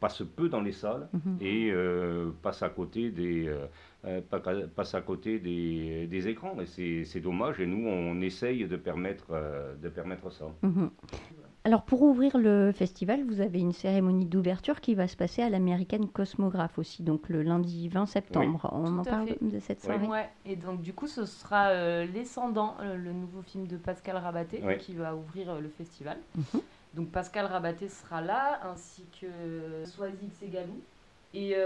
passe 0.00 0.22
peu 0.36 0.48
dans 0.48 0.60
les 0.60 0.72
salles 0.72 1.08
mhm. 1.12 1.38
et 1.40 1.72
passe 2.42 2.62
à 2.62 2.68
côté 2.68 3.10
des, 3.10 3.54
passe 4.74 4.94
à 4.94 5.00
côté 5.00 5.38
des, 5.38 6.06
des 6.06 6.28
écrans. 6.28 6.56
Et 6.60 7.04
c'est 7.04 7.20
dommage, 7.20 7.60
et 7.60 7.66
nous, 7.66 7.88
on 7.88 8.20
essaye 8.20 8.66
de 8.66 8.76
permettre, 8.76 9.26
de 9.82 9.88
permettre 9.88 10.30
ça. 10.30 10.46
Mhm. 10.62 10.90
Alors 11.66 11.82
pour 11.82 12.02
ouvrir 12.02 12.38
le 12.38 12.70
festival, 12.70 13.24
vous 13.24 13.40
avez 13.40 13.58
une 13.58 13.72
cérémonie 13.72 14.24
d'ouverture 14.24 14.80
qui 14.80 14.94
va 14.94 15.08
se 15.08 15.16
passer 15.16 15.42
à 15.42 15.50
l'American 15.50 16.06
Cosmographe 16.06 16.78
aussi, 16.78 17.02
donc 17.02 17.28
le 17.28 17.42
lundi 17.42 17.88
20 17.88 18.06
septembre. 18.06 18.70
On 18.70 18.98
en 18.98 19.02
parle 19.02 19.34
de 19.40 19.58
cette 19.58 19.82
soirée. 19.82 20.06
Oui. 20.08 20.18
Et 20.44 20.54
donc 20.54 20.80
du 20.80 20.92
coup, 20.92 21.08
ce 21.08 21.24
sera 21.24 21.70
euh, 21.70 22.06
L'Escendant, 22.06 22.76
euh, 22.82 22.94
le 22.94 23.12
nouveau 23.12 23.42
film 23.42 23.66
de 23.66 23.76
Pascal 23.76 24.16
Rabaté, 24.16 24.62
qui 24.78 24.94
va 24.94 25.16
ouvrir 25.16 25.50
euh, 25.50 25.60
le 25.60 25.68
festival. 25.68 26.18
Mhm. 26.36 26.60
Donc 26.94 27.08
Pascal 27.08 27.46
Rabaté 27.46 27.88
sera 27.88 28.20
là, 28.20 28.60
ainsi 28.70 29.04
que 29.20 29.26
Soisy 29.86 30.30
Segalou. 30.38 30.80
Et 31.34 31.56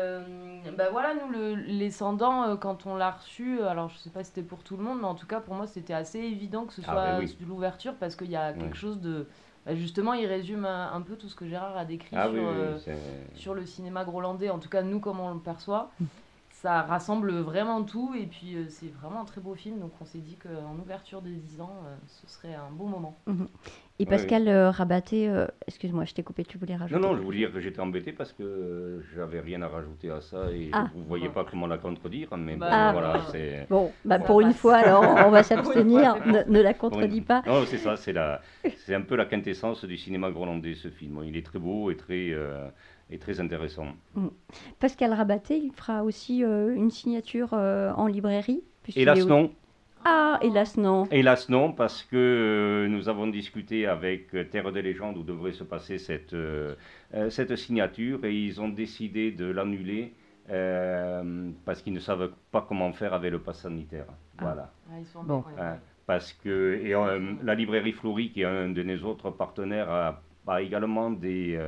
bah 0.79 0.89
voilà, 0.91 1.13
nous, 1.15 1.31
le, 1.31 1.55
l'Escendant, 1.57 2.57
quand 2.57 2.87
on 2.87 2.97
l'a 2.97 3.11
reçu, 3.11 3.61
alors 3.61 3.91
je 3.91 3.99
sais 3.99 4.09
pas 4.09 4.25
si 4.25 4.31
c'était 4.31 4.49
pour 4.49 4.63
tout 4.63 4.79
le 4.79 4.83
monde, 4.83 5.01
mais 5.01 5.07
en 5.07 5.15
tout 5.15 5.27
cas 5.27 5.41
pour 5.41 5.55
moi 5.55 5.67
c'était 5.67 5.93
assez 5.93 6.19
évident 6.21 6.65
que 6.65 6.73
ce 6.73 6.81
ah, 6.87 7.19
soit 7.19 7.27
de 7.39 7.47
l'ouverture 7.47 7.95
parce 8.01 8.17
qu'il 8.17 8.31
y 8.31 8.37
a 8.37 8.55
quelque 8.55 8.77
chose 8.77 8.99
de 8.99 9.21
bah, 9.21 9.27
justement, 9.75 10.15
il 10.15 10.27
résume 10.27 10.65
un, 10.65 11.01
peu 11.03 11.17
tout 11.17 11.29
ce 11.29 11.35
que 11.35 11.47
Gérard 11.47 11.77
a 11.77 11.85
décrit 11.85 12.17
ah 12.17 12.29
sur, 12.31 12.43
euh, 12.43 12.79
sur, 13.35 13.55
le 13.55 13.67
cinéma 13.67 14.05
grolandais, 14.05 14.51
en 14.51 14.59
tout 14.59 14.69
cas 14.69 14.83
nous 14.83 15.01
comme 15.01 15.21
on 15.21 15.35
le 15.35 15.41
perçoit. 15.41 15.91
Ça 16.51 16.83
rassemble 16.83 17.33
vraiment 17.39 17.83
tout 17.85 18.15
et 18.15 18.27
puis 18.27 18.55
euh, 18.55 18.69
c'est 18.69 18.93
vraiment 19.01 19.23
un 19.23 19.25
très 19.25 19.41
beau 19.41 19.55
film, 19.55 19.79
donc 19.79 19.93
on 19.99 20.05
s'est 20.05 20.19
dit 20.19 20.37
qu'en 20.37 20.79
ouverture 20.79 21.23
des 21.23 21.31
10 21.31 21.63
ans, 21.63 21.73
euh, 21.87 21.97
ce 22.07 22.29
serait 22.29 22.55
un 22.55 22.71
beau 22.71 22.85
moment. 22.85 23.17
Mhm. 23.27 23.49
Et 24.01 24.07
Pascal 24.07 24.49
Rabaté, 24.49 25.31
excuse-moi, 25.67 26.05
je 26.05 26.15
t'ai 26.15 26.23
coupé, 26.23 26.45
tu 26.45 26.59
voulais 26.59 26.75
rajouter 26.75 27.01
Non, 27.01 27.11
non, 27.11 27.17
je 27.17 27.23
voulais 27.23 27.39
dire 27.39 27.53
que 27.53 27.61
j'étais 27.61 27.81
embêté 27.81 28.13
parce 28.13 28.33
que 28.33 29.03
j'avais 29.15 29.41
rien 29.41 29.63
à 29.63 29.69
rajouter 29.69 30.11
à 30.11 30.21
ça 30.21 30.51
et 30.51 30.71
ah. 30.73 30.89
vous 30.95 31.01
ne 31.01 31.07
voyez 31.07 31.29
pas 31.29 31.45
comment 31.45 31.67
la 31.67 31.79
contredire, 31.79 32.29
mais 32.37 32.57
bah, 32.57 32.93
voilà, 32.93 33.21
c'est... 33.31 33.67
Bon, 33.69 33.93
bah, 34.05 34.19
pour 34.19 34.41
une 34.41 34.55
fois, 34.55 34.77
alors 34.77 35.05
on 35.27 35.31
va 35.31 35.43
s'abstenir, 35.45 36.17
ne, 36.27 36.61
la 36.61 36.75
contredis 36.75 37.21
pas. 37.21 37.43
Non, 37.47 37.65
c'est 37.67 37.79
ça, 37.79 37.97
c'est, 37.97 38.13
la, 38.13 38.41
c'est 38.77 38.95
un 38.95 39.03
peu 39.03 39.17
la 39.17 39.27
quintessence 39.27 39.85
du 39.85 39.97
cinéma 39.97 40.31
grolandais, 40.31 40.75
ce 40.75 40.89
film. 40.89 41.21
Il 41.25 41.37
est 41.37 41.45
très 41.45 41.59
beau 41.59 41.91
et 41.91 41.97
très... 41.97 42.35
Et 43.11 43.19
très 43.19 43.41
intéressant. 43.41 43.87
Mm. 44.15 44.29
Pascal 44.79 45.13
Rabaté, 45.13 45.57
il 45.59 45.73
fera 45.73 46.05
aussi 46.05 46.45
euh, 46.45 46.75
une 46.75 46.91
signature 46.91 47.51
euh, 47.53 47.93
en 47.97 48.07
librairie 48.07 48.63
Hélas 48.97 49.27
non. 49.27 49.51
Ah, 50.05 50.39
hélas 50.43 50.77
non. 50.77 51.05
Hélas 51.11 51.49
non, 51.49 51.73
parce 51.73 52.03
que 52.03 52.17
euh, 52.17 52.89
nous 52.89 53.09
avons 53.09 53.27
discuté 53.27 53.87
avec 53.87 54.31
Terre 54.51 54.73
des 54.73 54.83
légendes 54.83 55.17
où 55.19 55.23
devrait 55.23 55.53
se 55.53 55.65
passer 55.65 55.99
cette, 55.99 56.35
cette 57.29 57.57
signature 57.57 58.25
et 58.25 58.35
ils 58.35 58.61
ont 58.61 58.69
décidé 58.69 59.31
de 59.31 59.47
l'annuler 59.47 60.15
parce 61.65 61.83
qu'ils 61.83 61.93
ne 61.93 62.01
savent 62.01 62.33
pas 62.51 62.65
comment 62.67 62.93
faire 62.93 63.15
avec 63.15 63.31
le 63.31 63.41
pass 63.41 63.61
sanitaire. 63.61 64.07
Ah. 64.09 64.43
Voilà. 64.43 64.73
Ah, 64.91 65.23
bon. 65.23 65.45
parce 66.07 66.33
que 66.33 66.81
et, 66.83 66.95
la 67.45 67.55
librairie 67.55 67.93
Fleury, 67.93 68.31
qui 68.31 68.41
est 68.43 68.47
un 68.47 68.71
de 68.71 68.83
nos 68.83 69.05
autres 69.05 69.31
partenaires, 69.31 69.91
a, 69.91 70.23
a 70.47 70.63
également 70.63 71.11
des 71.11 71.59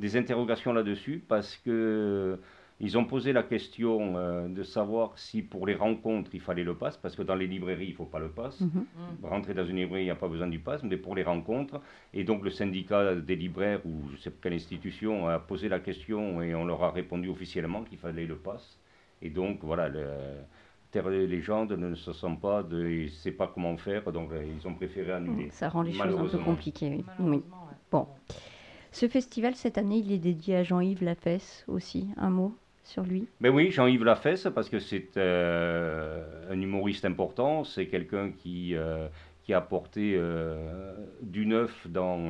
des 0.00 0.16
interrogations 0.16 0.72
là-dessus 0.72 1.22
parce 1.28 1.56
que 1.56 1.70
euh, 1.70 2.36
ils 2.80 2.96
ont 2.96 3.04
posé 3.04 3.32
la 3.32 3.42
question 3.42 4.16
euh, 4.16 4.48
de 4.48 4.62
savoir 4.62 5.18
si 5.18 5.42
pour 5.42 5.66
les 5.66 5.74
rencontres 5.74 6.30
il 6.34 6.40
fallait 6.40 6.64
le 6.64 6.74
pass, 6.74 6.96
parce 6.96 7.14
que 7.14 7.22
dans 7.22 7.34
les 7.34 7.46
librairies 7.46 7.86
il 7.86 7.90
ne 7.90 7.96
faut 7.96 8.06
pas 8.06 8.18
le 8.18 8.30
pass. 8.30 8.60
Mhm. 8.60 8.70
Mm. 8.72 9.26
Rentrer 9.26 9.54
dans 9.54 9.66
une 9.66 9.76
librairie 9.76 10.04
il 10.04 10.06
n'y 10.06 10.10
a 10.10 10.16
pas 10.16 10.28
besoin 10.28 10.48
du 10.48 10.58
pass, 10.58 10.82
mais 10.82 10.96
pour 10.96 11.14
les 11.14 11.22
rencontres. 11.22 11.80
Et 12.14 12.24
donc 12.24 12.42
le 12.42 12.50
syndicat 12.50 13.14
des 13.14 13.36
libraires 13.36 13.80
ou 13.84 14.08
je 14.08 14.12
ne 14.12 14.18
sais 14.18 14.32
quelle 14.42 14.54
institution 14.54 15.28
a 15.28 15.38
posé 15.38 15.68
la 15.68 15.80
question 15.80 16.42
et 16.42 16.54
on 16.54 16.64
leur 16.64 16.82
a 16.82 16.90
répondu 16.90 17.28
officiellement 17.28 17.82
qu'il 17.84 17.98
fallait 17.98 18.26
le 18.26 18.36
pass. 18.36 18.78
Et 19.22 19.28
donc 19.28 19.58
voilà, 19.62 19.90
Terre 20.90 21.08
des 21.08 21.26
légendes 21.26 21.72
ne 21.72 21.94
se 21.94 22.12
sent 22.12 22.38
pas, 22.40 22.62
de, 22.62 22.88
ils 22.88 23.04
ne 23.04 23.08
savent 23.10 23.34
pas 23.34 23.50
comment 23.52 23.76
faire, 23.76 24.10
donc 24.10 24.32
euh, 24.32 24.44
ils 24.44 24.66
ont 24.66 24.74
préféré 24.74 25.12
annuler. 25.12 25.48
Ça 25.50 25.68
rend 25.68 25.82
les 25.82 25.92
choses 25.92 26.34
un 26.34 26.38
peu 26.38 26.38
compliquées. 26.38 26.90
oui. 26.90 27.04
Oui. 27.20 27.42
Bon. 27.92 28.06
Ce 28.92 29.06
festival, 29.06 29.54
cette 29.54 29.78
année, 29.78 29.98
il 29.98 30.10
est 30.10 30.18
dédié 30.18 30.56
à 30.56 30.62
Jean-Yves 30.64 31.04
Lafesse 31.04 31.64
aussi. 31.68 32.08
Un 32.16 32.30
mot? 32.30 32.54
Sur 32.90 33.04
oui, 33.50 33.70
Jean-Yves 33.70 34.02
Lafesse, 34.02 34.48
parce 34.52 34.68
que 34.68 34.80
c'est 34.80 35.16
euh, 35.16 36.24
un 36.50 36.60
humoriste 36.60 37.04
important, 37.04 37.62
c'est 37.62 37.86
quelqu'un 37.86 38.32
qui, 38.32 38.74
euh, 38.74 39.06
qui 39.44 39.54
a 39.54 39.58
apporté 39.58 40.14
euh, 40.16 40.92
du 41.22 41.46
neuf 41.46 41.86
dans, 41.86 42.28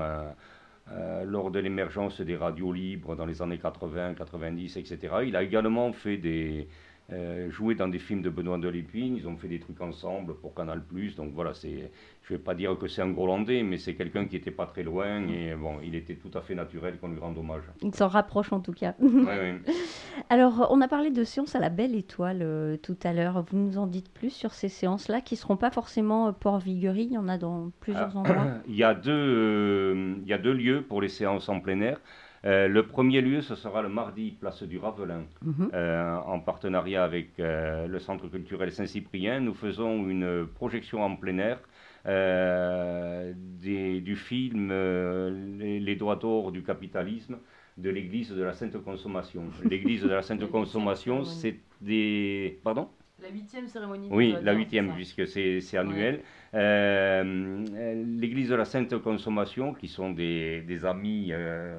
lors 1.24 1.50
de 1.50 1.60
l'émergence 1.60 2.20
des 2.20 2.36
radios 2.36 2.72
libres 2.72 3.16
dans 3.16 3.24
les 3.24 3.40
années 3.40 3.58
80, 3.58 4.14
90, 4.14 4.76
etc. 4.76 4.98
Il 5.24 5.34
a 5.34 5.42
également 5.42 5.92
fait 5.92 6.18
des, 6.18 6.68
euh, 7.12 7.50
joué 7.50 7.74
dans 7.74 7.88
des 7.88 7.98
films 7.98 8.22
de 8.22 8.30
Benoît 8.30 8.58
de 8.58 8.68
Lépine, 8.68 9.16
ils 9.16 9.26
ont 9.26 9.36
fait 9.36 9.48
des 9.48 9.58
trucs 9.58 9.80
ensemble 9.80 10.34
pour 10.36 10.54
Canal+, 10.54 10.82
donc 11.16 11.32
voilà, 11.32 11.54
c'est, 11.54 11.90
je 12.22 12.32
ne 12.32 12.38
vais 12.38 12.42
pas 12.44 12.54
dire 12.54 12.76
que 12.78 12.86
c'est 12.88 13.02
un 13.02 13.10
Grolandais, 13.10 13.62
mais 13.62 13.78
c'est 13.78 13.94
quelqu'un 13.94 14.26
qui 14.26 14.36
n'était 14.36 14.50
pas 14.50 14.66
très 14.66 14.82
loin, 14.82 15.26
et 15.28 15.54
bon, 15.54 15.76
il 15.82 15.94
était 15.94 16.14
tout 16.14 16.30
à 16.38 16.40
fait 16.40 16.54
naturel 16.54 16.98
qu'on 16.98 17.08
lui 17.08 17.18
rende 17.18 17.36
hommage. 17.38 17.64
Il 17.82 17.94
s'en 17.94 18.08
rapproche 18.08 18.52
en 18.52 18.60
tout 18.60 18.72
cas. 18.72 18.94
Ouais. 19.00 19.58
Alors, 20.28 20.68
on 20.70 20.80
a 20.80 20.88
parlé 20.88 21.10
de 21.10 21.24
séances 21.24 21.54
à 21.56 21.60
la 21.60 21.70
Belle 21.70 21.94
Étoile 21.94 22.40
euh, 22.42 22.76
tout 22.76 22.96
à 23.02 23.12
l'heure. 23.12 23.42
Vous 23.50 23.56
nous 23.58 23.78
en 23.78 23.86
dites 23.86 24.12
plus 24.12 24.30
sur 24.30 24.52
ces 24.52 24.68
séances-là 24.68 25.20
qui 25.20 25.34
ne 25.34 25.38
seront 25.38 25.56
pas 25.56 25.70
forcément 25.70 26.28
euh, 26.28 26.32
Port-Viguerie. 26.32 27.04
Il 27.10 27.12
y 27.14 27.18
en 27.18 27.28
a 27.28 27.38
dans 27.38 27.70
plusieurs 27.80 28.10
Ah. 28.14 28.18
endroits. 28.18 28.46
Il 28.68 28.76
y, 28.76 28.84
a 28.84 28.94
deux, 28.94 29.10
euh, 29.12 30.14
il 30.22 30.28
y 30.28 30.32
a 30.32 30.38
deux 30.38 30.52
lieux 30.52 30.82
pour 30.82 31.00
les 31.02 31.08
séances 31.08 31.48
en 31.48 31.60
plein 31.60 31.80
air. 31.80 32.00
Euh, 32.46 32.68
le 32.68 32.86
premier 32.86 33.20
lieu, 33.20 33.42
ce 33.42 33.54
sera 33.54 33.82
le 33.82 33.88
mardi, 33.90 34.30
place 34.40 34.62
du 34.62 34.78
Ravelin, 34.78 35.24
Mhm. 35.44 35.70
euh, 35.74 36.16
en 36.34 36.40
partenariat 36.40 37.04
avec 37.04 37.38
euh, 37.38 37.86
le 37.86 37.98
Centre 37.98 38.28
culturel 38.28 38.72
Saint-Cyprien. 38.72 39.40
Nous 39.40 39.52
faisons 39.54 40.08
une 40.08 40.46
projection 40.54 41.02
en 41.02 41.16
plein 41.16 41.36
air 41.38 41.58
euh, 42.06 43.32
des- 43.36 44.00
du 44.00 44.16
film 44.16 44.70
euh, 44.72 45.30
les, 45.58 45.80
les 45.80 45.96
droits 45.96 46.16
d'or 46.16 46.50
du 46.52 46.62
capitalisme 46.62 47.36
de 47.76 47.90
l'Église 47.90 48.30
de 48.30 48.42
la 48.42 48.52
Sainte 48.54 48.78
Consommation. 48.82 49.42
L'Église 49.68 50.02
de 50.02 50.08
la 50.08 50.22
Sainte 50.22 50.46
Consommation, 50.58 51.24
c'est 51.24 51.56
des... 51.82 52.58
Pardon? 52.64 52.88
La 53.22 53.28
huitième 53.28 53.66
cérémonie. 53.68 54.08
oui, 54.10 54.34
la 54.42 54.54
huitième, 54.54 54.94
puisque 54.94 55.26
c'est 55.26 55.76
annuel. 55.76 56.20
L'Église 56.52 58.48
de 58.48 58.54
la 58.54 58.64
Sainte 58.64 58.96
Consommation, 58.98 59.72
qui 59.74 59.88
sont 59.88 60.10
des, 60.10 60.62
des 60.62 60.84
amis 60.84 61.28
euh, 61.32 61.78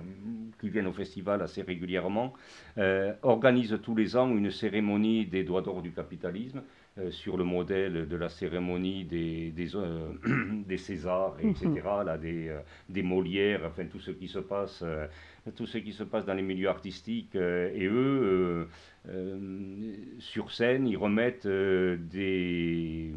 qui 0.60 0.70
viennent 0.70 0.88
au 0.88 0.94
festival 0.94 1.42
assez 1.42 1.62
régulièrement, 1.62 2.34
euh, 2.78 3.14
organise 3.24 3.78
tous 3.84 3.96
les 3.96 4.16
ans 4.16 4.30
une 4.36 4.52
cérémonie 4.52 5.26
des 5.26 5.44
droits 5.44 5.62
d'or 5.62 5.82
du 5.82 5.92
capitalisme 5.92 6.62
euh, 6.98 7.12
sur 7.12 7.38
le 7.38 7.44
modèle 7.44 8.08
de 8.08 8.16
la 8.16 8.30
cérémonie 8.30 9.04
des, 9.06 9.52
des, 9.52 9.76
euh, 9.76 10.14
des 10.68 10.78
Césars, 10.78 11.36
etc., 11.42 11.70
là, 12.06 12.18
des, 12.18 12.50
euh, 12.50 12.60
des 12.90 13.04
Molières, 13.04 13.62
enfin 13.66 13.86
tout 13.86 14.00
ce 14.00 14.12
qui 14.12 14.28
se 14.28 14.40
passe, 14.40 14.82
euh, 14.84 15.08
tout 15.56 15.66
ce 15.66 15.80
qui 15.80 15.92
se 15.94 16.04
passe 16.04 16.26
dans 16.26 16.34
les 16.34 16.42
milieux 16.42 16.70
artistiques. 16.70 17.36
euh, 17.36 17.72
et 17.74 17.86
eux, 17.88 18.68
euh, 19.10 19.10
euh, 19.10 19.94
sur 20.20 20.52
scène, 20.52 20.88
ils 20.88 20.98
remettent 20.98 21.46
euh, 21.46 21.98
des, 21.98 23.12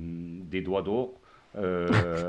des 0.51 0.63
doigts 0.63 0.83
d'or 0.83 1.21
euh, 1.57 1.87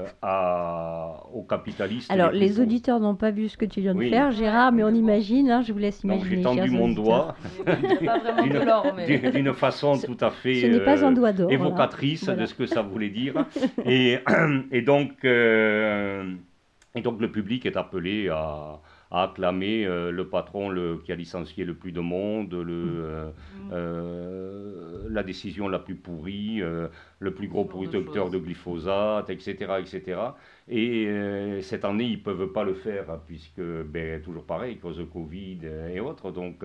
à, 0.21 1.23
aux 1.33 1.43
capitalistes. 1.43 2.11
Alors, 2.11 2.31
les 2.31 2.59
auditeurs 2.59 2.99
n'ont 2.99 3.15
pas 3.15 3.31
vu 3.31 3.49
ce 3.49 3.57
que 3.57 3.65
tu 3.65 3.81
viens 3.81 3.93
de 3.93 3.99
Oui. 3.99 4.09
faire, 4.09 4.31
Gérard, 4.31 4.71
mais 4.71 4.83
on 4.83 4.89
imagine. 4.93 5.49
hein, 5.49 5.61
je 5.61 5.73
vous 5.73 5.79
laisse 5.79 6.03
imaginer. 6.03 6.37
j'ai 6.37 6.41
tendu 6.41 6.69
mon 6.69 6.89
doigt 6.89 7.35
d'une 9.33 9.53
façon 9.53 9.95
Ce- 9.95 10.05
tout 10.05 10.17
à 10.21 10.29
fait 10.31 10.79
pas 10.85 11.03
euh, 11.03 11.07
un 11.07 11.11
doigt 11.11 11.31
évocatrice 11.49 12.25
Voilà. 12.25 12.41
de 12.41 12.45
ce 12.45 12.53
que 12.53 12.65
ça 12.65 12.81
voulait 12.81 13.09
dire. 13.09 13.45
et, 13.85 14.19
et, 14.71 14.81
donc, 14.81 15.11
euh, 15.23 16.33
et 16.95 17.01
donc 17.01 17.19
le 17.19 17.31
public 17.31 17.65
est 17.65 17.77
appelé 17.77 18.29
à, 18.29 18.79
à 19.11 19.23
acclamer 19.23 19.85
euh, 19.85 20.11
le 20.11 20.27
patron 20.27 20.69
le, 20.69 20.97
qui 21.03 21.11
a 21.11 21.15
licencié 21.15 21.63
le 21.63 21.75
plus 21.75 21.91
de 21.91 21.99
monde, 21.99 22.53
le, 22.53 22.73
euh, 22.73 23.29
euh, 23.71 25.07
la 25.09 25.23
décision 25.23 25.67
la 25.67 25.79
plus 25.79 25.95
pourrie, 25.95 26.61
euh, 26.61 26.87
le 27.19 27.33
plus 27.33 27.47
gros 27.47 27.63
de 27.63 27.69
producteur 27.69 28.29
de 28.29 28.37
glyphosate, 28.37 29.29
etc. 29.29 29.73
etc. 29.79 30.19
Et 30.67 31.07
cette 31.61 31.85
année, 31.85 32.05
ils 32.05 32.17
ne 32.17 32.23
peuvent 32.23 32.51
pas 32.51 32.63
le 32.63 32.73
faire, 32.73 33.09
hein, 33.11 33.21
puisque, 33.27 33.61
ben, 33.61 34.21
toujours 34.21 34.45
pareil, 34.45 34.77
cause 34.77 34.97
de 34.97 35.03
Covid 35.03 35.59
et 35.93 35.99
autres. 35.99 36.31
Donc, 36.31 36.63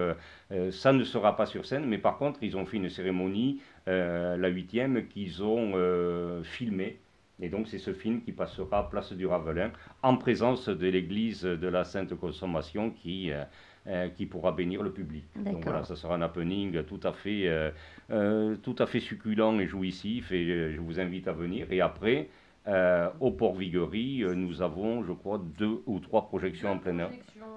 ça 0.71 0.93
ne 0.93 1.05
sera 1.05 1.37
pas 1.37 1.47
sur 1.47 1.67
scène, 1.67 1.85
mais 1.87 1.99
par 1.99 2.17
contre, 2.17 2.43
ils 2.43 2.57
ont 2.57 2.65
fait 2.65 2.79
une 2.79 2.89
cérémonie, 2.89 3.61
la 3.87 4.49
huitième, 4.49 5.07
qu'ils 5.09 5.43
ont 5.43 6.43
filmée. 6.43 6.99
Et 7.43 7.49
donc, 7.49 7.69
c'est 7.69 7.79
ce 7.79 7.93
film 7.93 8.21
qui 8.23 8.33
passera 8.33 8.79
à 8.81 8.83
Place 8.85 9.13
du 9.13 9.27
Ravelin, 9.27 9.71
en 10.03 10.17
présence 10.17 10.69
de 10.69 10.87
l'église 10.89 11.43
de 11.43 11.69
la 11.69 11.85
Sainte 11.85 12.15
Consommation 12.15 12.91
qui, 12.91 13.31
euh, 13.33 13.45
euh, 13.87 14.09
qui 14.09 14.27
pourra 14.27 14.53
bénir 14.53 14.83
le 14.83 14.93
public. 14.93 15.25
Donc 15.37 15.65
voilà, 15.65 15.85
ça 15.85 15.97
sera 15.97 16.15
un 16.17 16.23
happening 16.23 16.83
tout 16.85 17.01
à 17.03 17.13
fait, 17.13 17.49
euh, 17.49 17.71
euh, 18.11 18.57
tout 18.57 18.77
à 18.79 18.87
fait 18.87 19.01
succulent 19.01 19.59
et 19.59 19.67
jouissif, 19.67 20.33
et 20.33 20.51
euh, 20.51 20.73
je 20.75 20.81
vous 20.81 21.01
invite 21.01 21.29
à 21.29 21.33
venir. 21.33 21.67
Et 21.73 21.81
après, 21.81 22.29
euh, 22.69 23.09
au 23.21 23.31
Port 23.31 23.55
Viguerie, 23.55 24.23
euh, 24.23 24.35
nous 24.35 24.61
avons, 24.61 25.03
je 25.03 25.13
crois, 25.13 25.41
deux 25.59 25.81
ou 25.87 25.99
trois 25.99 26.27
projections 26.29 26.73
en 26.73 26.79
plein 26.79 26.99
air. 26.99 27.11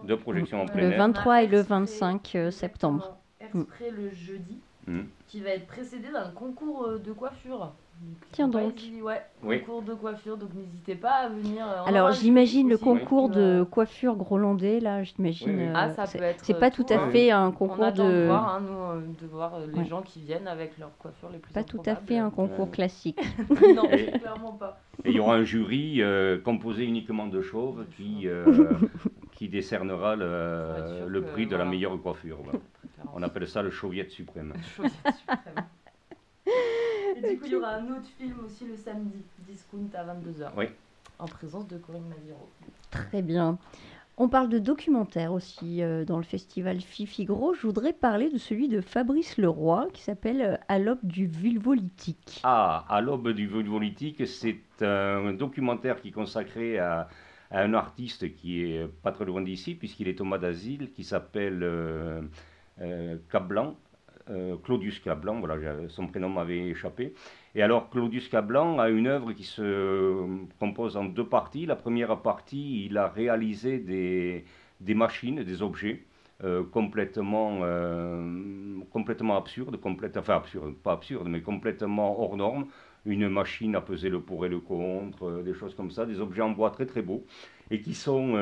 Deux 0.07 0.17
projections 0.17 0.61
en 0.61 0.65
plein 0.65 0.81
Le 0.87 0.91
air. 0.93 0.97
23 0.97 1.43
et 1.43 1.47
le 1.47 1.57
Exprès- 1.59 1.67
25 1.79 2.31
euh, 2.35 2.51
septembre. 2.51 3.17
Exprès 3.41 3.91
le 3.91 4.09
jeudi, 4.11 4.59
Mhm. 4.87 5.07
qui 5.27 5.41
va 5.41 5.49
être 5.49 5.67
précédé 5.67 6.09
d'un 6.11 6.29
concours 6.31 6.99
de 6.99 7.11
coiffure. 7.11 7.73
Tiens 8.31 8.47
donc. 8.47 8.77
hésiter- 8.77 9.01
Ouais, 9.01 9.21
Oui. 9.43 9.59
concours 9.61 9.81
de 9.83 9.93
coiffure, 9.93 10.37
donc 10.37 10.49
n'hésitez 10.55 10.95
pas 10.95 11.11
à 11.11 11.29
venir. 11.29 11.65
euh, 11.67 11.81
on 11.83 11.87
Alors, 11.87 12.11
j'imagine 12.13 12.69
le 12.69 12.77
concours 12.77 13.29
de 13.29 13.63
coifure 13.69 14.15
grolandais, 14.15 14.79
là, 14.79 15.03
j'imagine. 15.03 15.49
Oui, 15.49 15.55
oui. 15.57 15.63
euh, 15.67 15.73
Ah, 15.75 15.89
ça 15.91 16.05
c'est- 16.05 16.17
peut 16.17 16.23
être, 16.23 16.43
C'est 16.43 16.57
pas 16.59 16.67
euh, 16.67 16.71
tout 16.71 16.83
tout, 16.83 16.93
à 16.93 16.97
hein. 16.97 17.09
fait 17.11 17.31
un 17.31 17.47
On 17.47 17.51
concours 17.51 17.83
attend 17.83 18.07
de 18.07 18.11
de. 18.11 18.25
voir, 18.25 18.55
hein, 18.55 18.61
nous, 18.61 18.77
euh, 18.77 19.01
de 19.21 19.27
voir 19.27 19.55
euh, 19.55 19.67
les 19.71 19.79
Ouais. 19.79 19.85
gens 19.85 20.01
qui 20.01 20.21
viennent 20.21 20.47
avec 20.47 20.77
leur 20.79 20.97
coiffure 20.97 21.29
les 21.31 21.37
plus 21.39 21.53
Pas 21.53 21.63
tout 21.63 21.81
à 21.85 21.95
fait 21.95 22.17
un 22.17 22.29
concours 22.29 22.65
Ouais. 22.65 22.71
classique. 22.71 23.19
non, 23.75 23.89
Et- 23.91 24.11
clairement 24.19 24.53
pas. 24.53 24.79
Et 25.05 25.09
il 25.09 25.15
y 25.15 25.19
aura 25.19 25.35
un 25.35 25.43
jury 25.43 26.01
euh, 26.01 26.37
composé 26.39 26.85
uniquement 26.85 27.27
de 27.27 27.41
chauves 27.41 27.85
qui, 27.97 28.27
euh, 28.27 28.45
qui 29.33 29.49
décernera 29.49 30.15
le, 30.15 31.07
le 31.07 31.21
que, 31.21 31.27
prix 31.31 31.45
de 31.47 31.55
la 31.55 31.65
meilleure 31.65 32.01
coiffure. 32.01 32.37
On 33.13 33.21
appelle 33.21 33.47
ça 33.47 33.61
le 33.61 33.69
chauviette 33.69 34.11
suprême. 34.11 34.53
Chose 34.75 34.91
suprême. 35.19 35.65
Du 37.29 37.39
coup, 37.39 37.45
il 37.45 37.51
y 37.51 37.55
aura 37.55 37.75
un 37.75 37.85
autre 37.89 38.07
film 38.17 38.35
aussi 38.45 38.65
le 38.65 38.75
samedi, 38.75 39.23
Discount 39.47 39.89
à 39.95 40.03
22h. 40.03 40.51
Oui. 40.57 40.65
En 41.19 41.25
présence 41.25 41.67
de 41.67 41.77
Corinne 41.77 42.07
Maviro. 42.09 42.49
Très 42.91 43.21
bien. 43.21 43.57
On 44.17 44.29
parle 44.29 44.49
de 44.49 44.59
documentaires 44.59 45.33
aussi 45.33 45.81
euh, 45.81 46.05
dans 46.05 46.17
le 46.17 46.23
festival 46.23 46.81
Fifigro. 46.81 47.53
Je 47.55 47.65
voudrais 47.65 47.93
parler 47.93 48.29
de 48.29 48.37
celui 48.37 48.67
de 48.67 48.81
Fabrice 48.81 49.37
Leroy 49.37 49.87
qui 49.93 50.03
s'appelle 50.03 50.41
euh, 50.41 50.57
À 50.67 50.77
l'aube 50.77 50.99
du 51.03 51.25
vulvolytique. 51.25 52.41
Ah, 52.43 52.85
à 52.89 53.01
l'aube 53.01 53.29
du 53.29 53.47
politique, 53.47 54.27
c'est 54.27 54.59
un 54.81 55.33
documentaire 55.33 55.99
qui 56.01 56.09
est 56.09 56.11
consacré 56.11 56.77
à, 56.77 57.07
à 57.53 57.61
un 57.61 57.73
artiste 57.73 58.33
qui 58.35 58.63
est 58.63 58.87
pas 58.87 59.11
très 59.11 59.25
loin 59.25 59.41
d'ici, 59.41 59.75
puisqu'il 59.75 60.07
est 60.07 60.15
Thomas 60.15 60.39
d'Asile, 60.39 60.91
qui 60.91 61.03
s'appelle 61.03 61.61
euh, 61.61 62.21
euh, 62.81 63.17
Cablan, 63.31 63.75
euh, 64.29 64.55
Claudius 64.63 64.99
Cablan, 64.99 65.39
voilà, 65.39 65.87
son 65.89 66.07
prénom 66.07 66.29
m'avait 66.29 66.59
échappé. 66.69 67.13
Et 67.55 67.61
alors, 67.61 67.89
Claudius 67.89 68.29
Cablan 68.29 68.79
a 68.79 68.89
une 68.89 69.07
œuvre 69.07 69.33
qui 69.33 69.43
se 69.43 70.25
compose 70.59 70.97
en 70.97 71.05
deux 71.05 71.27
parties. 71.27 71.65
La 71.65 71.75
première 71.75 72.21
partie, 72.21 72.85
il 72.85 72.97
a 72.97 73.07
réalisé 73.07 73.79
des, 73.79 74.93
machines, 74.93 75.43
des 75.43 75.61
objets. 75.61 76.05
euh, 76.43 76.63
complètement, 76.63 77.59
euh, 77.63 78.79
complètement 78.91 79.37
absurdes, 79.37 79.77
complète, 79.79 80.17
enfin 80.17 80.35
absurde, 80.35 80.75
pas 80.75 80.93
absurde, 80.93 81.27
mais 81.29 81.41
complètement 81.41 82.19
hors 82.19 82.35
normes, 82.35 82.65
une 83.05 83.29
machine 83.29 83.75
à 83.75 83.81
peser 83.81 84.09
le 84.09 84.19
pour 84.19 84.45
et 84.45 84.49
le 84.49 84.59
contre, 84.59 85.25
euh, 85.29 85.43
des 85.43 85.53
choses 85.53 85.75
comme 85.75 85.91
ça, 85.91 86.05
des 86.05 86.19
objets 86.19 86.41
en 86.41 86.49
bois 86.51 86.71
très 86.71 86.85
très 86.85 87.01
beaux, 87.01 87.25
et 87.71 87.81
qui 87.81 87.93
sont, 87.93 88.33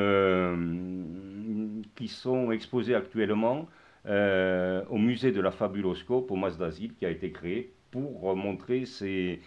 qui 1.96 2.08
sont 2.08 2.52
exposés 2.52 2.96
actuellement 2.96 3.67
euh, 4.07 4.83
au 4.89 4.97
musée 4.97 5.31
de 5.31 5.41
la 5.41 5.51
Fabuloscope, 5.51 6.31
au 6.31 6.35
Mas 6.35 6.57
d'Asile, 6.57 6.95
qui 6.95 7.05
a 7.05 7.09
été 7.09 7.31
créé 7.31 7.71
pour 7.91 8.35
montrer 8.35 8.85
ces, 8.85 9.39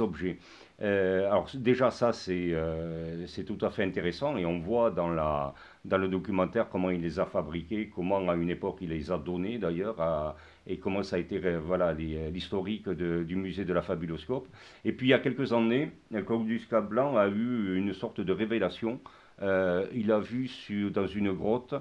objets. 0.00 0.38
Euh, 0.80 1.26
alors 1.26 1.48
déjà 1.54 1.90
ça 1.90 2.12
c'est 2.12 2.52
euh, 2.52 3.26
c'est 3.26 3.44
tout 3.44 3.58
à 3.60 3.70
fait 3.70 3.84
intéressant 3.84 4.36
et 4.36 4.46
on 4.46 4.58
voit 4.58 4.90
dans, 4.90 5.08
le 5.08 6.08
documentaire 6.08 6.68
comment 6.68 6.90
il 6.90 7.00
les 7.02 7.20
a 7.20 7.26
fabriqués, 7.26 7.90
comment 7.94 8.28
à 8.28 8.34
une 8.34 8.50
époque 8.50 8.78
il 8.80 8.88
les 8.88 9.12
a 9.12 9.18
donnés 9.18 9.58
d'ailleurs 9.58 10.34
et 10.66 10.78
comment 10.78 11.02
ça 11.02 11.16
a 11.16 11.18
été 11.18 11.38
voilà 11.58 11.92
l'historique 11.92 12.88
du 12.88 13.36
musée 13.36 13.64
de 13.64 13.72
la 13.72 13.82
Fabuloscope. 13.82 14.48
Et 14.84 14.92
puis 14.92 15.08
il 15.08 15.10
y 15.10 15.14
a 15.14 15.18
quelques 15.18 15.52
années, 15.52 15.92
Claudius 16.24 16.66
Cablan 16.66 17.16
a 17.16 17.28
eu 17.28 17.76
une 17.76 17.92
sorte 17.92 18.20
de 18.20 18.32
révélation. 18.32 19.00
Il 19.40 20.12
a 20.12 20.20
vu 20.20 20.48
dans 20.92 21.06
une 21.06 21.32
grotte 21.32 21.74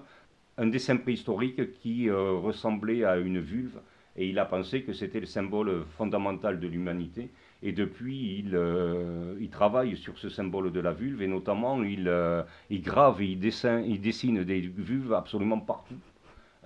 un 0.62 0.68
dessin 0.68 0.98
préhistorique 0.98 1.80
qui 1.80 2.08
euh, 2.08 2.34
ressemblait 2.34 3.04
à 3.04 3.18
une 3.18 3.40
vulve 3.40 3.80
et 4.16 4.28
il 4.28 4.38
a 4.38 4.46
pensé 4.46 4.84
que 4.84 4.94
c'était 4.94 5.20
le 5.20 5.26
symbole 5.26 5.86
fondamental 5.98 6.60
de 6.60 6.68
l'humanité. 6.68 7.32
Et 7.64 7.72
depuis, 7.72 8.38
il, 8.40 8.52
euh, 8.56 9.36
il, 9.40 9.50
travaille 9.50 9.98
sur 9.98 10.20
ce 10.20 10.30
symbole 10.30 10.72
de 10.72 10.80
la 10.80 10.92
vulve 10.92 11.24
et 11.24 11.28
notamment 11.28 11.82
il, 11.82 12.08
euh, 12.08 12.44
grave 12.70 13.24
et 13.24 13.28
il 13.28 13.40
dessine, 13.40 13.84
il 13.88 14.02
dessine 14.02 14.44
des 14.44 14.60
vulves 14.62 15.14
absolument 15.14 15.60
partout. 15.60 15.96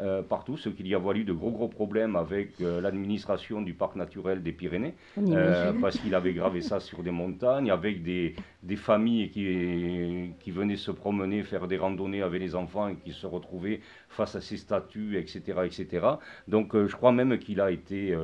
Euh, 0.01 0.21
partout, 0.21 0.57
ce 0.57 0.67
qu'il 0.67 0.87
y 0.89 0.93
a 0.93 0.99
valu 0.99 1.23
de 1.23 1.31
gros 1.31 1.51
gros 1.51 1.69
problèmes 1.69 2.17
avec 2.17 2.59
euh, 2.59 2.81
l'administration 2.81 3.61
du 3.61 3.73
parc 3.73 3.95
naturel 3.95 4.43
des 4.43 4.51
Pyrénées, 4.51 4.93
euh, 5.17 5.71
parce 5.79 5.97
qu'il 5.97 6.13
avait 6.15 6.33
gravé 6.33 6.59
ça 6.59 6.81
sur 6.81 7.01
des 7.01 7.11
montagnes, 7.11 7.71
avec 7.71 8.03
des, 8.03 8.35
des 8.61 8.75
familles 8.75 9.29
qui, 9.29 10.33
qui 10.41 10.51
venaient 10.51 10.75
se 10.75 10.91
promener, 10.91 11.43
faire 11.43 11.67
des 11.67 11.77
randonnées 11.77 12.21
avec 12.23 12.41
les 12.41 12.55
enfants 12.55 12.89
et 12.89 12.95
qui 12.97 13.13
se 13.13 13.25
retrouvaient 13.25 13.79
face 14.09 14.35
à 14.35 14.41
ces 14.41 14.57
statues, 14.57 15.17
etc. 15.17 15.61
etc. 15.63 16.05
Donc 16.49 16.75
je 16.75 16.93
crois 16.93 17.13
même 17.13 17.37
qu'il 17.39 17.61
a 17.61 17.71
été, 17.71 18.17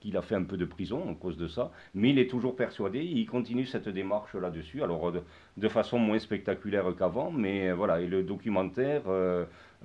qu'il 0.00 0.16
a 0.16 0.22
fait 0.22 0.34
un 0.34 0.42
peu 0.42 0.56
de 0.56 0.64
prison 0.64 1.08
en 1.08 1.14
cause 1.14 1.36
de 1.36 1.46
ça, 1.46 1.70
mais 1.94 2.10
il 2.10 2.18
est 2.18 2.28
toujours 2.28 2.56
persuadé, 2.56 2.98
il 2.98 3.26
continue 3.26 3.64
cette 3.64 3.88
démarche 3.88 4.34
là-dessus, 4.34 4.82
alors 4.82 5.12
de, 5.12 5.22
de, 5.56 5.68
façon 5.68 6.00
moins 6.00 6.18
spectaculaire 6.18 6.92
qu'avant, 6.98 7.30
mais 7.30 7.70
voilà, 7.70 8.00
et 8.00 8.08
le 8.08 8.24
documentaire... 8.24 9.04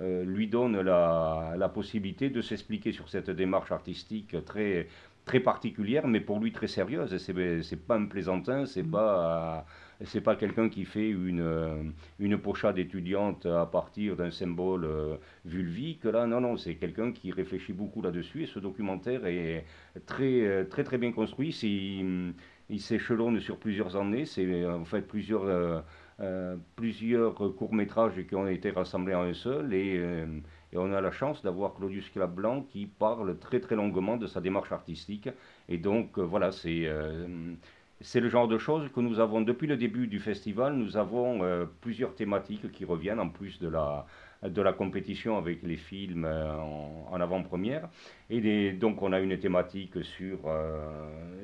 Euh, 0.00 0.24
lui 0.24 0.48
donne 0.48 0.80
la, 0.80 1.54
la 1.56 1.68
possibilité 1.68 2.28
de 2.28 2.42
s'expliquer 2.42 2.90
sur 2.90 3.08
cette 3.08 3.30
démarche 3.30 3.70
artistique 3.70 4.34
très, 4.44 4.88
très 5.24 5.38
particulière, 5.38 6.08
mais 6.08 6.18
pour 6.20 6.40
lui 6.40 6.50
très 6.50 6.66
sérieuse. 6.66 7.16
C'est, 7.18 7.62
c'est 7.62 7.86
pas 7.86 7.96
un 7.96 8.06
plaisantin, 8.06 8.66
c'est 8.66 8.82
mm. 8.82 8.90
pas, 8.90 9.64
c'est 10.04 10.20
pas 10.20 10.34
quelqu'un 10.34 10.68
qui 10.68 10.84
fait 10.84 11.08
une, 11.08 11.94
une 12.18 12.38
pochade 12.38 12.76
étudiante 12.78 13.46
à 13.46 13.66
partir 13.66 14.16
d'un 14.16 14.32
symbole 14.32 14.84
euh, 14.84 15.16
vulvique. 15.44 16.02
Là, 16.04 16.26
non, 16.26 16.40
non, 16.40 16.56
c'est 16.56 16.74
quelqu'un 16.74 17.12
qui 17.12 17.30
réfléchit 17.30 17.72
beaucoup 17.72 18.02
là-dessus. 18.02 18.42
Et 18.42 18.46
ce 18.46 18.58
documentaire 18.58 19.26
est 19.26 19.64
très, 20.06 20.64
très, 20.64 20.82
très 20.82 20.98
bien 20.98 21.12
construit. 21.12 21.56
Il 22.68 22.80
s'échelonne 22.80 23.38
sur 23.38 23.58
plusieurs 23.58 23.94
années. 23.94 24.24
C'est 24.26 24.66
en 24.66 24.84
fait 24.84 25.02
plusieurs. 25.02 25.84
Euh, 26.20 26.56
plusieurs 26.76 27.34
courts-métrages 27.34 28.24
qui 28.28 28.36
ont 28.36 28.46
été 28.46 28.70
rassemblés 28.70 29.16
en 29.16 29.22
un 29.22 29.34
seul 29.34 29.74
et, 29.74 29.96
euh, 29.98 30.26
on 30.76 30.92
a 30.92 31.00
la 31.00 31.10
chance 31.10 31.42
d'avoir 31.42 31.74
Claudius 31.74 32.08
Clablanc 32.10 32.62
qui 32.62 32.86
parle 32.86 33.36
très 33.38 33.58
très 33.58 33.74
longuement 33.74 34.16
de 34.16 34.28
sa 34.28 34.40
démarche 34.40 34.70
artistique. 34.70 35.28
Et 35.68 35.76
donc 35.76 36.16
euh, 36.18 36.22
voilà 36.22 36.52
c'est 36.52 36.88
c'est 38.00 38.20
le 38.20 38.28
genre 38.28 38.46
de 38.46 38.58
choses 38.58 38.88
que 38.94 39.00
nous 39.00 39.18
avons 39.18 39.40
depuis 39.40 39.66
le 39.66 39.76
début 39.76 40.06
du 40.06 40.20
festival 40.20 40.74
nous 40.74 40.96
avons 40.96 41.66
plusieurs 41.80 42.14
thématiques 42.14 42.70
qui 42.70 42.84
reviennent 42.84 43.20
en 43.20 43.28
plus 43.28 43.58
de 43.58 43.68
la 43.68 44.06
de 44.42 44.62
la 44.62 44.72
compétition 44.72 45.38
avec 45.38 45.62
les 45.62 45.76
films 45.76 46.26
en, 46.26 47.20
avant-première. 47.20 47.88
Et 48.30 48.72
donc 48.72 49.02
on 49.02 49.12
a 49.12 49.20
une 49.20 49.38
thématique 49.38 50.04
sur 50.04 50.38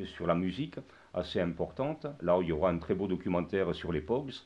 sur 0.04 0.26
la 0.26 0.35
musique 0.35 0.76
assez 1.14 1.40
importante. 1.40 2.06
Là 2.20 2.38
il 2.42 2.48
y 2.48 2.52
aura 2.52 2.70
un 2.70 2.78
très 2.78 2.94
beau 2.94 3.06
documentaire 3.06 3.74
sur 3.74 3.92
les 3.92 4.00
Pogs 4.00 4.42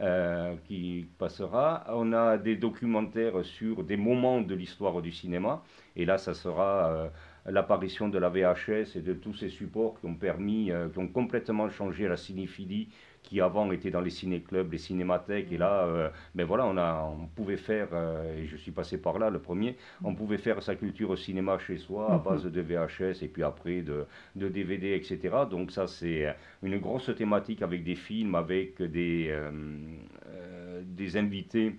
euh, 0.00 0.54
qui 0.66 1.08
passera. 1.18 1.84
On 1.88 2.12
a 2.12 2.38
des 2.38 2.54
documentaires 2.54 3.44
sur 3.44 3.82
des 3.82 3.96
moments 3.96 4.40
de 4.40 4.54
l'histoire 4.54 5.02
du 5.02 5.10
cinéma. 5.10 5.64
Et 5.96 6.04
là, 6.04 6.18
ça 6.18 6.34
sera 6.34 6.88
euh, 6.88 7.08
l'apparition 7.46 8.08
de 8.08 8.16
la 8.16 8.28
VHS 8.28 8.96
et 8.96 9.00
de 9.00 9.12
tous 9.12 9.34
ces 9.34 9.48
supports 9.48 9.98
qui 9.98 10.06
ont 10.06 10.14
permis, 10.14 10.70
euh, 10.70 10.88
qui 10.88 10.98
ont 10.98 11.08
complètement 11.08 11.68
changé 11.68 12.06
la 12.06 12.16
cinéphilie 12.16 12.88
qui 13.28 13.42
avant 13.42 13.70
était 13.72 13.90
dans 13.90 14.00
les 14.00 14.08
ciné-clubs, 14.08 14.72
les 14.72 14.78
cinémathèques, 14.78 15.52
et 15.52 15.58
là, 15.58 15.84
euh, 15.84 16.08
ben 16.34 16.46
voilà, 16.46 16.64
on, 16.64 16.78
a, 16.78 17.04
on 17.04 17.26
pouvait 17.26 17.58
faire, 17.58 17.88
euh, 17.92 18.38
et 18.38 18.46
je 18.46 18.56
suis 18.56 18.70
passé 18.70 18.96
par 18.96 19.18
là 19.18 19.28
le 19.28 19.38
premier, 19.38 19.76
on 20.02 20.14
pouvait 20.14 20.38
faire 20.38 20.62
sa 20.62 20.74
culture 20.76 21.10
au 21.10 21.16
cinéma 21.16 21.58
chez 21.58 21.76
soi 21.76 22.10
à 22.10 22.16
mhm. 22.16 22.22
base 22.22 22.44
de 22.46 22.60
VHS 22.62 23.22
et 23.22 23.28
puis 23.28 23.42
après 23.42 23.82
de, 23.82 24.06
de 24.34 24.48
DVD, 24.48 24.94
etc. 24.94 25.18
Donc 25.50 25.72
ça, 25.72 25.86
c'est 25.86 26.34
une 26.62 26.78
grosse 26.78 27.14
thématique 27.14 27.60
avec 27.60 27.84
des 27.84 27.96
films, 27.96 28.34
avec 28.34 28.80
des, 28.80 29.26
euh, 29.28 30.82
des 30.82 31.16
invités 31.18 31.76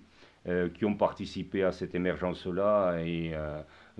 qui 0.74 0.86
ont 0.86 0.94
participé 0.94 1.64
à 1.64 1.70
cette 1.70 1.94
émergence-là 1.94 3.02
et 3.04 3.34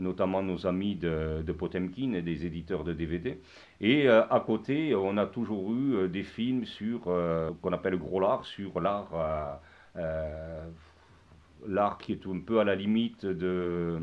notamment 0.00 0.42
nos 0.42 0.66
amis 0.66 0.96
de, 0.96 1.52
Potemkin 1.52 2.12
et 2.14 2.22
des 2.22 2.46
éditeurs 2.46 2.84
de 2.84 2.92
DVD. 2.92 3.38
Et 3.80 4.08
euh, 4.08 4.26
à 4.28 4.40
côté, 4.40 4.94
on 4.94 5.16
a 5.16 5.26
toujours 5.26 5.72
eu 5.72 5.94
euh, 5.94 6.08
des 6.08 6.22
films 6.22 6.64
sur, 6.64 7.02
euh, 7.06 7.50
qu'on 7.62 7.72
appelle 7.72 7.96
gros 7.96 8.20
l'art, 8.20 8.44
sur 8.44 8.80
l'art, 8.80 9.60
l'art 11.66 11.98
qui 11.98 12.12
est 12.12 12.26
un 12.26 12.40
peu 12.40 12.60
à 12.60 12.64
la 12.64 12.74
limite 12.74 13.26
de, 13.26 13.98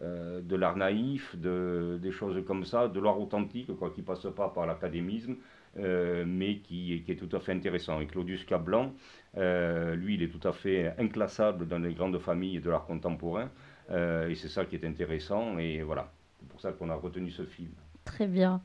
de 0.00 0.56
l'art 0.56 0.76
naïf, 0.76 1.36
de, 1.36 1.98
des 2.00 2.12
choses 2.12 2.42
comme 2.46 2.64
ça, 2.64 2.88
de 2.88 3.00
l'art 3.00 3.20
authentique, 3.20 3.76
quoi, 3.76 3.90
qui 3.90 4.02
passe 4.02 4.26
pas 4.34 4.48
par 4.48 4.66
l'académisme. 4.66 5.36
mais 5.76 6.58
qui, 6.58 7.02
qui, 7.04 7.12
est 7.12 7.16
tout 7.16 7.34
à 7.36 7.40
fait 7.40 7.52
intéressant. 7.52 8.00
Et 8.00 8.06
Claudius 8.06 8.44
Cablan, 8.44 8.94
lui, 9.36 10.14
il 10.14 10.22
est 10.22 10.28
tout 10.28 10.46
à 10.48 10.52
fait 10.52 10.94
inclassable 10.98 11.66
dans 11.68 11.78
les 11.78 11.92
grandes 11.92 12.18
familles 12.18 12.60
de 12.60 12.70
l'art 12.70 12.86
contemporain. 12.86 13.50
Euh, 13.90 14.28
et 14.28 14.34
c'est 14.34 14.48
ça 14.48 14.64
qui 14.64 14.76
est 14.76 14.84
intéressant. 14.84 15.58
Et 15.58 15.82
voilà, 15.82 16.10
c'est 16.38 16.48
pour 16.48 16.60
ça 16.60 16.72
qu'on 16.72 16.90
a 16.90 16.94
retenu 16.94 17.30
ce 17.30 17.44
film. 17.44 17.72
Très 18.04 18.26
bien. 18.26 18.60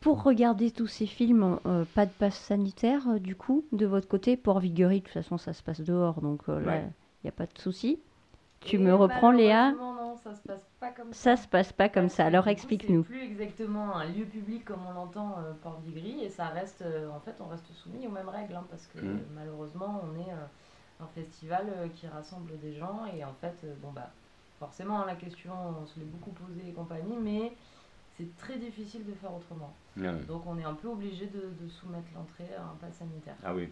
Pour 0.00 0.22
regarder 0.22 0.70
tous 0.70 0.86
ces 0.86 1.06
films, 1.06 1.58
euh, 1.66 1.84
pas 1.94 2.06
de 2.06 2.12
passe 2.12 2.38
sanitaire 2.38 3.06
euh, 3.08 3.18
du 3.18 3.36
coup 3.36 3.66
de 3.72 3.84
votre 3.84 4.08
côté 4.08 4.36
Pour 4.36 4.58
Viguerie, 4.60 5.00
de 5.00 5.04
toute 5.04 5.12
façon, 5.12 5.36
ça 5.36 5.52
se 5.52 5.62
passe 5.62 5.80
dehors, 5.80 6.22
donc 6.22 6.48
là, 6.48 6.78
il 6.78 7.24
n'y 7.24 7.28
a 7.28 7.32
pas 7.32 7.46
de 7.46 7.58
souci. 7.58 8.00
Tu 8.60 8.78
me 8.78 8.94
reprends, 8.94 9.30
Léa 9.30 9.72
Non, 9.72 10.16
ça 10.16 10.34
se 10.34 10.42
passe 10.42 10.66
pas 10.78 10.90
comme 10.90 11.12
ça. 11.12 11.36
Ça 11.36 11.42
se 11.42 11.48
passe 11.48 11.72
pas 11.72 11.88
comme 11.88 12.08
ça. 12.08 12.26
Alors 12.26 12.48
explique-nous. 12.48 13.02
C'est 13.04 13.08
plus 13.08 13.22
exactement 13.22 13.96
un 13.96 14.06
lieu 14.06 14.24
public 14.24 14.64
comme 14.66 14.80
on 14.86 14.92
l'entend 14.92 15.36
Port 15.62 15.80
Vigry 15.80 16.24
et 16.24 16.28
ça 16.28 16.48
reste, 16.48 16.84
en 17.14 17.20
fait, 17.20 17.36
on 17.40 17.46
reste 17.46 17.70
soumis 17.72 18.06
aux 18.06 18.10
mêmes 18.10 18.28
règles 18.28 18.54
hein, 18.54 18.64
parce 18.70 18.86
que 18.86 19.00
mmh. 19.00 19.20
malheureusement, 19.34 20.02
on 20.04 20.18
est 20.18 20.32
un 21.00 21.06
festival 21.14 21.66
qui 21.94 22.06
rassemble 22.06 22.58
des 22.60 22.74
gens 22.74 23.04
et 23.14 23.24
en 23.24 23.34
fait, 23.40 23.66
bon 23.82 23.92
bah 23.92 24.10
forcément, 24.60 25.04
la 25.04 25.16
question, 25.16 25.52
on 25.82 25.86
se 25.86 25.98
l'est 25.98 26.06
beaucoup 26.06 26.30
posée 26.30 26.68
et 26.68 26.72
compagnie, 26.72 27.16
mais 27.20 27.52
c'est 28.16 28.36
très 28.36 28.58
difficile 28.58 29.04
de 29.06 29.14
faire 29.14 29.34
autrement. 29.34 29.72
Ah 29.98 30.12
Donc 30.28 30.42
on 30.46 30.58
est 30.58 30.64
un 30.64 30.74
peu 30.74 30.88
obligé 30.88 31.26
de, 31.26 31.68
soumettre 31.68 32.08
l'entrée 32.14 32.54
à 32.56 32.62
un 32.62 32.76
pass 32.78 32.98
sanitaire. 32.98 33.34
Ah 33.42 33.54
oui. 33.54 33.70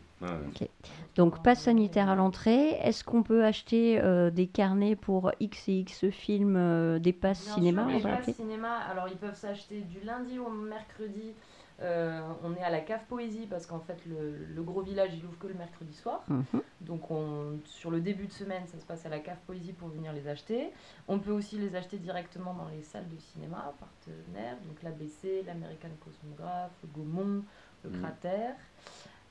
Donc 1.14 1.42
pass 1.42 1.61
sanitaire 1.61 2.09
à 2.09 2.14
l'entrée. 2.14 2.70
Est-ce 2.83 3.05
qu'on 3.05 3.22
peut 3.22 3.44
acheter 3.44 4.01
euh, 4.01 4.31
des 4.31 4.46
carnets 4.46 4.96
pour 4.96 5.31
X 5.38 5.68
et 5.68 5.81
X 5.81 6.09
films, 6.09 6.57
euh, 6.57 6.98
des 6.98 7.12
passes 7.12 7.53
cinéma 7.55 7.87
Les 7.92 8.01
passes 8.01 8.35
cinéma, 8.35 8.79
alors 8.90 9.09
ils 9.09 9.18
peuvent 9.18 9.37
s'acheter 9.37 9.83
du 9.83 10.01
lundi 10.01 10.38
au 10.38 10.48
mercredi 10.48 11.35
euh, 11.81 12.21
on 12.43 12.57
est 12.57 12.62
à 12.62 12.71
la 12.71 12.81
cave 12.81 13.05
poésie 13.09 13.47
parce 13.49 13.64
qu'en 13.64 13.79
fait 13.79 13.99
le, 14.07 14.62
gros 14.62 14.83
village 14.83 15.11
il 15.17 15.25
ouvre 15.25 15.38
que 15.38 15.47
le 15.47 15.55
mercredi 15.55 15.95
soir. 15.95 16.25
Mhm. 16.29 16.45
Donc 16.81 17.11
on, 17.11 17.61
sur 17.64 17.91
le 17.93 18.01
début 18.01 18.27
de 18.27 18.33
semaine 18.33 18.67
ça 18.67 18.81
se 18.81 18.85
passe 18.85 19.07
à 19.07 19.09
la 19.09 19.21
cave 19.21 19.38
poésie 19.47 19.73
pour 19.73 19.88
venir 19.88 20.12
les 20.12 20.27
acheter. 20.27 20.71
On 21.07 21.21
peut 21.21 21.31
aussi 21.31 21.57
les 21.57 21.77
acheter 21.77 21.99
directement 21.99 22.53
dans 22.55 22.69
les 22.69 22.83
salles 22.83 23.09
de 23.09 23.17
cinéma 23.17 23.73
partenaires, 23.79 24.57
donc 24.67 24.83
l'ABC, 24.83 25.45
l'American 25.47 25.91
Cosmograph, 26.05 26.73
le 26.83 26.88
Gaumont, 26.88 27.45
le 27.85 27.91
mhm. 27.91 28.01
Cratère. 28.01 28.57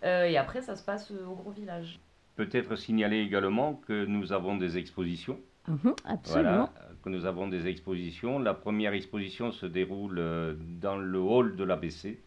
Euh, 0.03 0.25
et 0.25 0.38
après 0.38 0.62
ça 0.62 0.77
se 0.77 0.86
passe 0.86 1.12
au 1.12 1.36
gros 1.36 1.51
village. 1.51 1.99
Peut-être 2.38 2.77
signaler 2.77 3.19
également 3.19 3.73
que 3.73 4.05
nous 4.05 4.31
avons 4.31 4.55
des 4.55 4.77
expositions. 4.77 5.39
Mhm, 5.67 5.95
absolument. 6.05 6.69
que 7.03 7.10
nous 7.10 7.25
avons 7.25 7.49
des 7.49 7.67
expositions. 7.67 8.39
La 8.39 8.53
première 8.53 8.93
exposition 8.93 9.51
se 9.51 9.65
déroule 9.65 10.17
euh, 10.17 10.55
dans 10.57 10.95
le 10.95 11.19
hall 11.19 11.57
de 11.57 11.65
l'ABC 11.65 12.19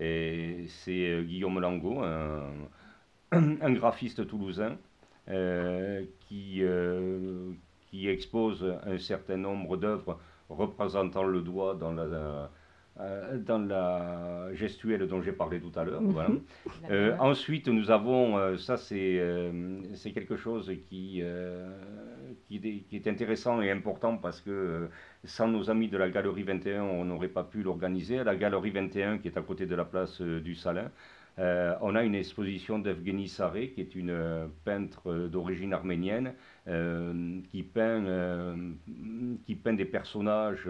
et 0.00 0.66
c'est 0.68 1.08
euh, 1.08 1.22
Guillaume 1.22 1.60
Langot, 1.60 2.02
un, 3.32 3.72
graphiste 3.72 4.26
toulousain, 4.26 4.76
euh, 5.28 6.04
qui, 6.20 6.58
euh, 6.62 7.52
qui 7.90 8.08
expose 8.08 8.64
un 8.84 8.98
certain 8.98 9.36
nombre 9.36 9.76
d'œuvres 9.76 10.18
représentant 10.48 11.24
le 11.24 11.40
doigt 11.40 11.74
dans 11.74 11.92
la, 11.92 12.50
dans 12.96 13.58
la 13.58 14.54
gestuelle 14.54 15.08
dont 15.08 15.20
j'ai 15.20 15.32
parlé 15.32 15.60
tout 15.60 15.72
à 15.74 15.84
l'heure. 15.84 16.00
Mhm. 16.00 16.42
ensuite, 17.18 17.68
nous 17.68 17.90
avons, 17.90 18.56
ça 18.56 18.76
c'est 18.76 19.20
c'est 19.94 20.12
quelque 20.12 20.36
chose 20.36 20.70
qui, 20.88 21.22
qui, 22.48 22.84
qui, 22.88 22.96
est 22.96 23.06
intéressant 23.08 23.60
et 23.62 23.70
important 23.70 24.16
parce 24.16 24.40
que 24.40 24.88
sans 25.24 25.48
nos 25.48 25.70
amis 25.70 25.88
de 25.88 25.96
la 25.96 26.10
Galerie 26.10 26.42
21, 26.42 26.82
on 26.82 27.04
n'aurait 27.04 27.28
pas 27.28 27.44
pu 27.44 27.62
l'organiser. 27.62 28.22
La 28.22 28.36
Galerie 28.36 28.70
21, 28.70 29.18
qui 29.18 29.28
est 29.28 29.38
à 29.38 29.42
côté 29.42 29.66
de 29.66 29.74
la 29.74 29.84
place 29.84 30.20
euh, 30.20 30.40
du 30.40 30.54
Salin, 30.54 30.90
euh, 31.38 31.74
on 31.80 31.94
a 31.94 32.04
une 32.04 32.14
exposition 32.14 32.78
d'Evgeny 32.78 33.28
Saré, 33.28 33.70
qui 33.70 33.80
est 33.80 33.94
une 33.94 34.10
euh, 34.10 34.46
peintre 34.64 35.28
d'origine 35.28 35.72
arménienne, 35.72 36.34
qui, 37.50 37.62
peint, 37.62 38.56
qui 39.44 39.54
peint 39.54 39.74
des 39.74 39.84
personnages 39.84 40.66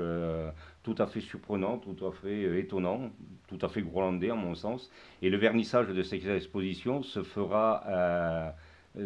tout 0.83 0.95
à 0.99 1.07
fait 1.07 1.21
surprenants, 1.21 1.79
tout 1.79 2.05
à 2.05 2.11
fait 2.11 2.59
étonnants, 2.59 3.13
tout 3.47 3.59
à 3.63 3.69
fait 3.69 3.83
grolandais 3.83 4.31
à 4.31 4.35
mon 4.35 4.57
sens. 4.57 4.91
Et 5.23 5.31
le 5.31 5.37
vernissage 5.37 5.87
de 5.87 6.03
cette 6.03 6.27
exposition 6.27 7.05
se 7.05 7.23
fera 7.23 8.55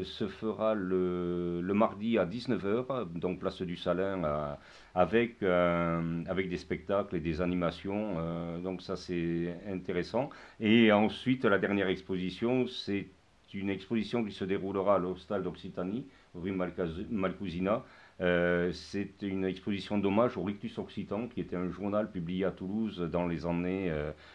se 0.04 0.28
fera 0.28 0.74
le, 0.74 1.62
mardi 1.74 2.18
à 2.18 2.26
19h, 2.26 3.12
donc 3.18 3.38
place 3.38 3.62
du 3.62 3.76
Salin, 3.76 4.56
avec, 4.94 5.42
avec 5.42 6.48
des 6.48 6.56
spectacles 6.58 7.16
et 7.16 7.20
des 7.20 7.40
animations. 7.40 8.60
donc 8.60 8.82
ça 8.82 8.96
c'est 8.96 9.54
intéressant. 9.66 10.30
Et 10.60 10.92
ensuite, 10.92 11.44
la 11.44 11.58
dernière 11.58 11.88
exposition, 11.88 12.66
c'est 12.66 13.08
une 13.54 13.70
exposition 13.70 14.24
qui 14.24 14.32
se 14.32 14.44
déroulera 14.44 14.96
à 14.96 14.98
l'Hostal 14.98 15.42
d'Occitanie, 15.42 16.06
rue 16.34 16.52
Malcousina. 16.52 17.84
Euh, 18.20 18.72
c'est 18.72 19.22
une 19.22 19.44
exposition 19.44 19.98
d'hommage 19.98 20.36
au 20.36 20.42
Rictus 20.42 20.76
Occitan, 20.78 21.28
qui 21.28 21.40
était 21.40 21.56
un 21.56 21.70
journal 21.70 22.10
publié 22.10 22.44
à 22.44 22.50
Toulouse 22.50 23.00
dans 23.12 23.26
les 23.26 23.46
années 23.46 23.92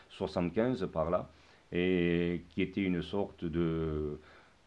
75 0.10 0.84
euh, 0.84 0.88
par 0.88 1.10
là, 1.10 1.30
et 1.72 2.44
qui 2.50 2.62
était 2.62 2.82
une 2.82 3.02
sorte 3.02 3.44
de, 3.46 4.20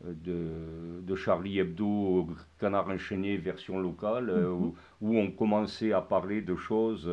de, 0.05 1.15
Charlie 1.17 1.59
Hebdo, 1.59 2.29
Canard 2.59 2.89
enchaîné 2.89 3.37
version 3.37 3.79
locale, 3.79 4.31
euh, 4.31 4.51
mhm. 4.51 4.73
où, 5.01 5.17
on 5.19 5.31
commençait 5.31 5.93
à 5.93 6.01
parler 6.01 6.43
de 6.43 6.55
choses 6.57 7.11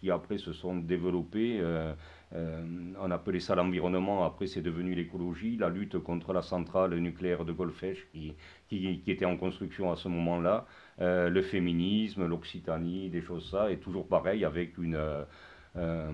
qui 0.00 0.10
après 0.10 0.38
se 0.38 0.52
sont 0.52 0.76
développées. 0.76 1.60
on 2.32 3.10
appelait 3.10 3.40
ça 3.40 3.54
l'environnement, 3.54 4.24
après 4.24 4.46
c'est 4.46 4.62
devenu 4.62 4.94
l'écologie, 4.94 5.56
la 5.56 5.68
lutte 5.68 5.98
contre 5.98 6.32
la 6.32 6.42
centrale 6.42 6.94
nucléaire 6.96 7.44
de 7.44 7.52
Golfech 7.52 8.08
qui, 8.10 8.34
qui, 8.68 9.00
qui 9.00 9.10
était 9.10 9.26
en 9.26 9.36
construction 9.36 9.92
à 9.92 9.96
ce 9.96 10.08
moment-là. 10.08 10.66
Euh, 11.00 11.30
le 11.30 11.42
féminisme, 11.42 12.26
l'Occitanie, 12.26 13.08
des 13.08 13.22
choses 13.22 13.50
ça, 13.50 13.70
et 13.70 13.78
toujours 13.78 14.06
pareil 14.06 14.44
avec 14.44 14.76
une, 14.76 14.96
euh, 15.76 16.12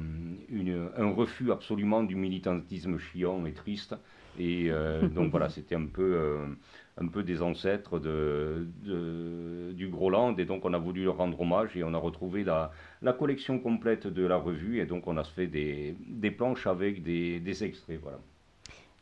une, 0.49 0.89
un 0.97 1.11
refus 1.13 1.51
absolument 1.51 2.05
du 2.05 2.15
militantisme 2.15 2.99
chiant 2.99 3.45
et 3.45 3.53
triste. 3.53 3.97
Et 4.39 4.71
euh, 4.71 5.09
donc 5.09 5.31
voilà, 5.31 5.49
c'était 5.49 5.75
un 5.75 5.87
peu, 5.87 6.39
un 6.97 7.07
peu 7.07 7.23
des 7.23 7.43
ancêtres 7.43 7.99
de, 7.99 8.67
du 9.73 9.89
Groland, 9.89 10.37
et 10.39 10.45
donc 10.45 10.65
on 10.65 10.73
a 10.73 10.79
voulu 10.79 11.05
leur 11.05 11.17
rendre 11.17 11.41
hommage 11.41 11.77
et 11.77 11.85
on 11.85 11.95
a 11.95 11.99
retrouvé 11.99 12.45
la, 12.45 12.71
la 13.03 13.13
collection 13.13 13.59
complète 13.59 14.07
de 14.07 14.27
la 14.27 14.37
revue, 14.37 14.81
et 14.81 14.87
donc 14.87 15.07
on 15.07 15.17
a 15.17 15.25
fait 15.25 15.47
des, 15.47 15.97
des 16.07 16.31
planches 16.31 16.67
avec 16.67 17.03
des, 17.03 17.41
des 17.41 17.65
extraits. 17.65 18.01
Voilà. 18.03 18.19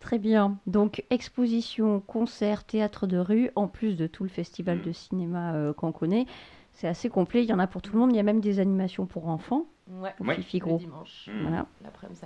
Très 0.00 0.18
bien. 0.18 0.58
Donc, 0.66 1.04
exposition, 1.10 2.00
concert, 2.00 2.64
théâtre 2.64 3.06
de 3.06 3.18
rue, 3.18 3.50
en 3.56 3.66
plus 3.66 3.96
de 3.96 4.06
tout 4.06 4.22
le 4.22 4.28
festival 4.28 4.80
de 4.80 4.92
cinéma 4.92 5.54
euh, 5.54 5.72
qu'on 5.72 5.90
connaît. 5.90 6.26
C'est 6.72 6.86
assez 6.86 7.08
complet. 7.08 7.42
Il 7.42 7.48
y 7.48 7.52
en 7.52 7.58
a 7.58 7.66
pour 7.66 7.82
tout 7.82 7.92
le 7.92 7.98
monde. 7.98 8.12
Il 8.12 8.16
y 8.16 8.20
a 8.20 8.22
même 8.22 8.40
des 8.40 8.60
animations 8.60 9.06
pour 9.06 9.28
enfants. 9.28 9.64
Ouais, 9.88 10.14
le 10.20 10.78
dimanche. 10.78 11.28
Mmh. 11.28 11.42
Voilà. 11.42 11.66
L'après-midi, 11.82 12.20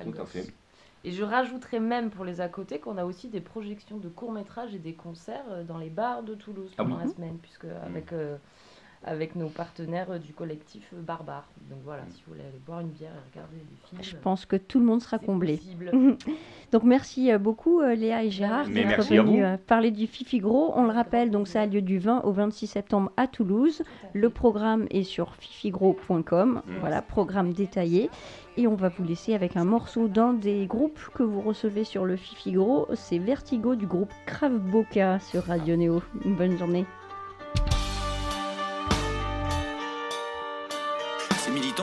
Et 1.04 1.12
je 1.12 1.22
rajouterais 1.22 1.80
même 1.80 2.10
pour 2.10 2.24
les 2.24 2.40
à 2.40 2.48
côté 2.48 2.78
qu'on 2.78 2.98
a 2.98 3.04
aussi 3.04 3.28
des 3.28 3.40
projections 3.40 3.96
de 3.96 4.08
courts-métrages 4.08 4.74
et 4.74 4.78
des 4.78 4.94
concerts 4.94 5.44
euh, 5.50 5.64
dans 5.64 5.78
les 5.78 5.90
bars 5.90 6.22
de 6.22 6.34
Toulouse 6.34 6.70
ah 6.76 6.84
pendant 6.84 6.98
la 6.98 7.08
semaine, 7.08 7.38
puisque 7.40 7.64
mmh. 7.64 7.86
avec. 7.86 8.12
Euh, 8.12 8.36
avec 9.04 9.34
nos 9.34 9.48
partenaires 9.48 10.20
du 10.20 10.34
collectif 10.34 10.92
Barbare. 10.92 11.48
Donc 11.70 11.78
voilà, 11.84 12.02
si 12.10 12.22
vous 12.26 12.32
voulez 12.32 12.44
aller 12.44 12.60
boire 12.66 12.80
une 12.80 12.88
bière 12.88 13.12
et 13.12 13.30
regarder 13.30 13.56
des 13.56 13.88
films. 13.88 14.02
Je 14.02 14.16
pense 14.16 14.44
que 14.44 14.56
tout 14.56 14.78
le 14.78 14.84
monde 14.84 15.00
sera 15.00 15.18
comblé. 15.18 15.58
donc 16.72 16.82
merci 16.82 17.32
euh, 17.32 17.38
beaucoup 17.38 17.80
euh, 17.80 17.94
Léa 17.94 18.24
et 18.24 18.30
Gérard 18.30 18.68
d'être 18.68 19.02
venus 19.02 19.42
euh, 19.42 19.56
parler 19.66 19.90
du 19.90 20.06
Fifi 20.06 20.38
Gros. 20.38 20.72
On 20.76 20.84
le 20.84 20.92
rappelle, 20.92 21.30
donc 21.30 21.48
ça 21.48 21.62
a 21.62 21.66
lieu 21.66 21.80
du 21.80 21.98
20 21.98 22.22
au 22.24 22.32
26 22.32 22.66
septembre 22.66 23.10
à 23.16 23.26
Toulouse. 23.26 23.82
Le 24.12 24.28
programme 24.28 24.86
est 24.90 25.04
sur 25.04 25.34
fifigros.com. 25.34 26.62
Voilà, 26.80 27.00
programme 27.00 27.52
détaillé. 27.54 28.10
Et 28.56 28.66
on 28.66 28.74
va 28.74 28.90
vous 28.90 29.04
laisser 29.04 29.32
avec 29.34 29.56
un 29.56 29.64
morceau 29.64 30.08
d'un 30.08 30.34
des 30.34 30.66
groupes 30.66 31.00
que 31.14 31.22
vous 31.22 31.40
recevez 31.40 31.84
sur 31.84 32.04
le 32.04 32.16
Fifi 32.16 32.52
Gros. 32.52 32.86
C'est 32.94 33.18
Vertigo 33.18 33.76
du 33.76 33.86
groupe 33.86 34.12
Crave 34.26 34.58
Boca 34.58 35.18
sur 35.20 35.44
Radio 35.44 35.76
Néo. 35.76 36.02
Une 36.24 36.34
bonne 36.34 36.58
journée. 36.58 36.84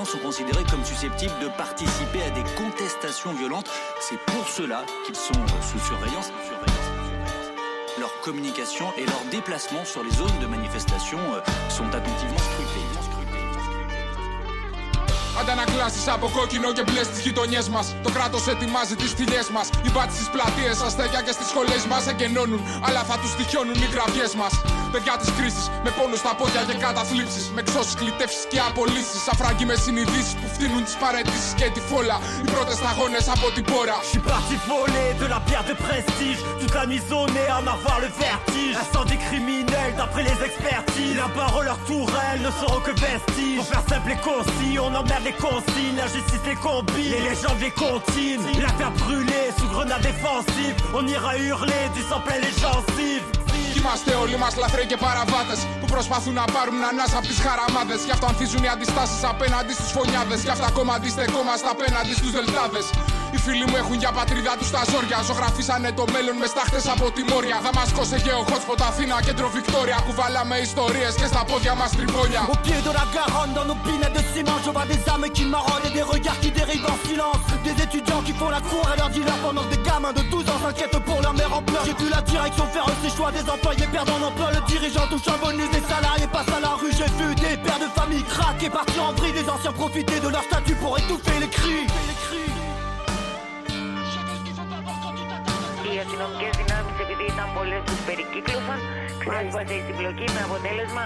Sont 0.05 0.19
considérés 0.19 0.63
comme 0.69 0.83
susceptibles 0.83 1.39
de 1.41 1.47
participer 1.47 2.21
à 2.23 2.29
des 2.29 2.43
contestations 2.55 3.33
violentes. 3.33 3.69
C'est 3.99 4.19
pour 4.27 4.47
cela 4.47 4.85
qu'ils 5.05 5.15
sont 5.15 5.33
sous 5.61 5.79
surveillance. 5.79 6.31
Leur 7.99 8.19
communication 8.21 8.85
et 8.97 9.05
leurs 9.05 9.25
déplacements 9.31 9.85
sur 9.85 10.03
les 10.03 10.11
zones 10.11 10.39
de 10.39 10.45
manifestation 10.45 11.17
euh, 11.33 11.41
sont 11.69 11.87
attentivement 11.87 12.37
scrutés. 12.37 13.16
Αντανακλάσεις 15.39 16.07
από 16.15 16.27
κόκκινο 16.37 16.69
και 16.75 16.83
μπλε 16.85 17.03
στις 17.09 17.19
γειτονιές 17.25 17.69
μας. 17.69 17.95
Το 18.03 18.09
κράτος 18.15 18.47
ετοιμάζει 18.47 18.95
τις 19.01 19.11
θηλιέ 19.17 19.43
μας. 19.55 19.67
Οι 19.85 19.89
μπάτες 19.93 20.15
στις 20.19 20.29
πλατείες, 20.35 20.77
αστέγια 20.87 21.21
και 21.25 21.33
στις 21.37 21.47
σχολές 21.51 21.83
μας 21.91 22.03
εγκαινώνουν. 22.11 22.61
Αλλά 22.87 23.01
θα 23.09 23.15
τους 23.21 23.31
τυχιώνουν 23.37 23.77
οι 23.83 23.87
γραβιέ 23.95 24.27
μας. 24.41 24.53
Παιδιά 24.93 25.15
της 25.21 25.29
κρίσης, 25.37 25.65
με 25.83 25.89
πόνο 25.97 26.15
στα 26.23 26.31
πόδια 26.39 26.61
και 26.67 26.75
καταθλίψεις. 26.85 27.45
Με 27.55 27.61
ξώσεις, 27.67 27.95
κλητεύσεις 27.99 28.43
και 28.51 28.59
απολύσεις. 28.69 29.21
Αφράγκοι 29.33 29.65
με 29.71 29.75
συνειδήσεις 29.85 30.33
που 30.39 30.47
φτύνουν 30.55 30.81
τις 30.87 30.95
παρετήσεις 31.03 31.51
και 31.59 31.67
τη 31.75 31.81
φόλα. 31.89 32.17
Οι 32.43 32.47
πρώτες 32.53 32.75
σταγόνες 32.81 33.25
από 33.35 33.47
την 33.55 33.63
πόρα. 33.71 33.97
suis 34.11 34.19
parti 34.19 34.55
voler 34.67 35.09
de 35.21 35.27
la 35.33 35.39
pierre 35.47 35.65
de 35.71 35.75
prestige. 35.87 36.39
Toute 36.59 36.73
la 36.73 36.85
nuit 36.85 37.01
zonnée 37.09 37.47
à 37.53 37.57
en 37.61 37.67
avoir 37.75 37.97
le 38.05 38.09
vertige. 38.27 38.75
Incendie 38.83 39.19
criminel 39.27 39.89
d'après 39.99 40.23
les 40.29 40.37
expertises. 40.47 41.15
La 41.25 41.29
parole, 41.43 41.65
leur 41.71 41.79
tourelle 41.91 42.39
ne 42.47 42.51
seront 42.61 42.81
que 42.87 42.93
vestiges. 43.09 43.57
Pour 43.59 43.67
faire 43.73 43.85
simple 43.93 44.11
et 44.15 44.21
concis, 44.31 44.73
on 44.87 44.91
emmerde 45.01 45.26
les 45.27 45.33
consignes. 45.47 45.97
La 45.97 46.07
justice 46.07 46.45
les 46.45 46.59
combine, 46.67 47.11
les 47.15 47.23
légendes 47.29 47.61
les 47.65 47.71
continuent. 47.71 48.61
La 48.67 48.73
terre 48.79 48.95
brûlée 49.03 49.47
sous 49.57 49.69
grenade 49.73 50.01
défensive. 50.11 50.75
On 50.97 51.05
ira 51.15 51.31
hurler 51.37 51.85
du 51.95 52.01
sang 52.09 52.21
plein 52.25 52.39
les 52.45 52.55
gencives. 52.63 53.27
Είμαστε 53.77 54.13
όλοι 54.23 54.37
μα 54.37 54.49
λαθρέοι 54.57 54.85
και 54.85 54.97
παραβάτε 54.97 55.55
που 55.79 55.85
προσπαθούν 55.93 56.33
να 56.33 56.45
πάρουν 56.55 56.83
ανάσα 56.91 57.17
από 57.17 57.27
τι 57.27 57.35
χαραμάδε. 57.45 57.95
Γι' 58.07 58.11
αυτό 58.15 58.25
ανθίζουν 58.31 58.63
οι 58.63 58.69
αντιστάσει 58.75 59.25
απέναντι 59.33 59.73
στου 59.77 59.87
φωνιάδε. 59.97 60.35
Γι' 60.47 60.53
αυτό 60.55 60.65
ακόμα 60.71 60.93
αντιστεκόμαστε 60.93 61.67
απέναντι 61.75 62.13
στου 62.19 62.29
δελτάδε. 62.37 62.81
Οι 63.36 63.38
φίλοι 63.44 63.64
μου 63.70 63.76
έχουν 63.82 63.96
για 64.02 64.12
πατρίδα 64.18 64.54
του 64.58 64.66
τα 64.74 64.82
ζόρια. 64.90 65.18
Ζωγραφίσανε 65.28 65.90
το 65.98 66.04
μέλλον 66.12 66.36
με 66.42 66.46
στάχτε 66.52 66.80
από 66.94 67.06
τη 67.14 67.22
Μόρια. 67.30 67.56
Δαμασκό 67.64 68.02
σε 68.10 68.16
γεω 68.24 68.40
hotspot 68.50 68.80
Αθήνα, 68.88 69.16
κέντρο 69.26 69.48
Βικτόρια. 69.54 69.98
Κουβάλαμε 70.06 70.56
ιστορίε 70.68 71.08
και 71.20 71.26
στα 71.32 71.42
πόδια 71.48 71.74
μα 71.80 71.86
τρυπόλια. 71.96 72.42
Au 72.52 72.56
pied 72.64 72.80
de 72.86 72.92
la 72.98 73.04
Garonne, 73.14 73.52
dans 73.58 73.66
nos 73.70 73.78
binettes 73.84 74.16
de 74.18 74.22
ciment, 74.32 74.58
je 74.64 74.70
vois 74.74 74.86
des 74.92 75.02
âmes 75.12 75.28
qui 75.36 75.44
marronnent 75.54 75.86
et 75.88 75.94
des 75.98 76.06
regards 76.12 76.40
qui 76.42 76.50
dérivent 76.58 76.88
en 76.94 76.98
silence. 77.06 77.40
Des 77.68 77.76
étudiants 77.86 78.22
qui 78.26 78.32
font 78.38 78.50
la 78.56 78.62
cour 78.68 78.84
à 78.92 78.94
leur 79.00 79.10
dealer 79.14 79.38
pendant 79.46 79.64
que 79.66 79.72
des 79.74 79.82
gamins 79.88 80.14
de 80.18 80.22
12 80.32 80.48
ans 80.52 80.60
s'inquiètent 80.64 81.00
pour 81.08 81.18
leur 81.24 81.34
mère 81.40 81.52
en 81.58 81.62
pleurs. 81.68 81.84
J'ai 81.88 81.96
vu 82.02 82.08
la 82.16 82.22
direction 82.32 82.64
faire 82.74 82.86
ses 83.02 83.12
choix, 83.16 83.30
des 83.38 83.46
employés 83.54 83.88
perdant 83.96 84.18
emploi. 84.28 84.48
Le 84.56 84.60
dirigeant 84.72 85.06
touche 85.10 85.28
un 85.34 85.38
bonus, 85.44 85.70
des 85.76 85.84
salariés 85.92 86.30
passent 86.34 86.54
à 86.58 86.60
la 86.66 86.72
rue. 86.80 86.92
J'ai 86.98 87.10
vu 87.18 87.28
des 87.44 87.54
pères 87.64 87.82
de 87.84 87.88
famille 87.98 88.24
craquer, 88.34 88.70
partir 88.80 89.02
en 89.08 89.12
vrille, 89.18 89.36
des 89.40 89.48
anciens 89.54 89.74
profiter 89.82 90.18
de 90.24 90.28
leur 90.34 90.44
statut 90.50 90.76
pour 90.82 90.92
étouffer 91.00 91.36
les 91.42 91.52
cris. 91.58 91.86
Οι 95.97 96.03
αστυνομικές 96.05 96.53
δυνάμεις, 96.61 96.95
επειδή 97.05 97.25
ήταν 97.33 97.47
πολλές 97.57 97.81
που 97.87 97.95
περικύκλωσαν, 98.07 98.79
ξέσπασε 99.21 99.73
η 99.79 99.81
συμπλοκή 99.87 100.27
με 100.35 100.41
αποτέλεσμα 100.47 101.03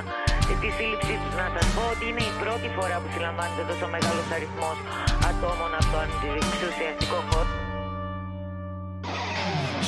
τη 0.61 0.69
σύλληψή 0.77 1.15
τους. 1.21 1.33
Να 1.41 1.47
σας 1.55 1.67
πω 1.75 1.83
ότι 1.93 2.05
είναι 2.09 2.23
η 2.31 2.33
πρώτη 2.41 2.67
φορά 2.77 2.95
που 3.01 3.09
συλλαμβάνεται 3.13 3.63
τόσο 3.71 3.85
μεγάλος 3.93 4.27
αριθμός 4.35 4.77
ατόμων 5.29 5.71
από 5.79 5.89
τον 5.93 6.07
εξουσιαστικό 6.39 7.19
χώρο. 7.29 7.70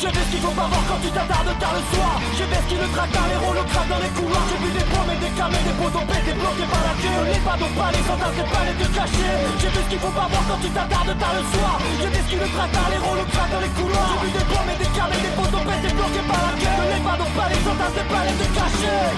Je 0.02 0.06
vais 0.06 0.24
ce 0.26 0.30
qu'il 0.30 0.42
faut 0.46 0.54
pas 0.54 0.68
voir 0.70 0.82
quand 0.88 1.00
tu 1.02 1.10
t'attardes 1.10 1.54
tard 1.58 1.74
le 1.74 1.82
soir 1.90 2.14
Je 2.38 2.44
vais 2.46 2.60
ce 2.62 2.66
qui 2.70 2.76
le 2.78 2.86
traque 2.94 3.10
les 3.10 3.38
rôles 3.42 3.58
au 3.58 3.66
crack 3.66 3.86
dans 3.90 3.98
les 3.98 4.12
couloirs 4.14 4.46
J'ai 4.46 4.58
vu 4.62 4.70
des 4.78 4.86
promesses, 4.92 5.22
des 5.24 5.34
camés, 5.38 5.64
des 5.66 5.76
poteaux 5.80 6.06
pétés, 6.06 6.36
bloqués 6.38 6.68
par 6.70 6.82
la 6.86 6.94
queue 7.02 7.22
Les 7.32 7.42
pas 7.46 7.58
pas 7.58 7.90
les 7.94 8.04
fantasmes, 8.08 8.48
pas 8.54 8.64
les 8.68 8.76
deux 8.78 8.92
cachés 8.94 9.38
J'ai 9.60 9.70
vu 9.74 9.80
ce 9.82 9.88
qu'il 9.90 10.00
faut 10.04 10.14
pas 10.14 10.26
voir 10.30 10.42
quand 10.48 10.60
tu 10.62 10.70
t'attardes 10.70 11.14
tard 11.18 11.34
le 11.34 11.42
soir 11.50 11.74
Je 12.02 12.08
vais 12.12 12.22
ce 12.22 12.28
qui 12.30 12.36
le 12.38 12.48
traque 12.54 12.76
les 12.94 13.00
rôles 13.02 13.20
au 13.22 13.26
crack 13.32 13.48
dans 13.50 13.62
les 13.66 13.72
couloirs 13.74 14.10
J'ai 14.14 14.20
vu 14.22 14.30
des 14.38 14.46
promesses, 14.50 14.80
des 14.82 14.92
camés, 14.94 15.22
des 15.26 15.34
poteaux 15.34 15.64
pétés, 15.66 15.94
bloqués 15.98 16.26
par 16.30 16.42
la 16.46 16.52
queue 16.62 16.84
Les 16.94 17.02
pas 17.02 17.16
pas 17.18 17.48
les 17.50 17.62
fantasmes, 17.66 18.06
pas 18.12 18.22
les 18.26 18.36
deux 18.38 18.52
cachés 18.54 19.08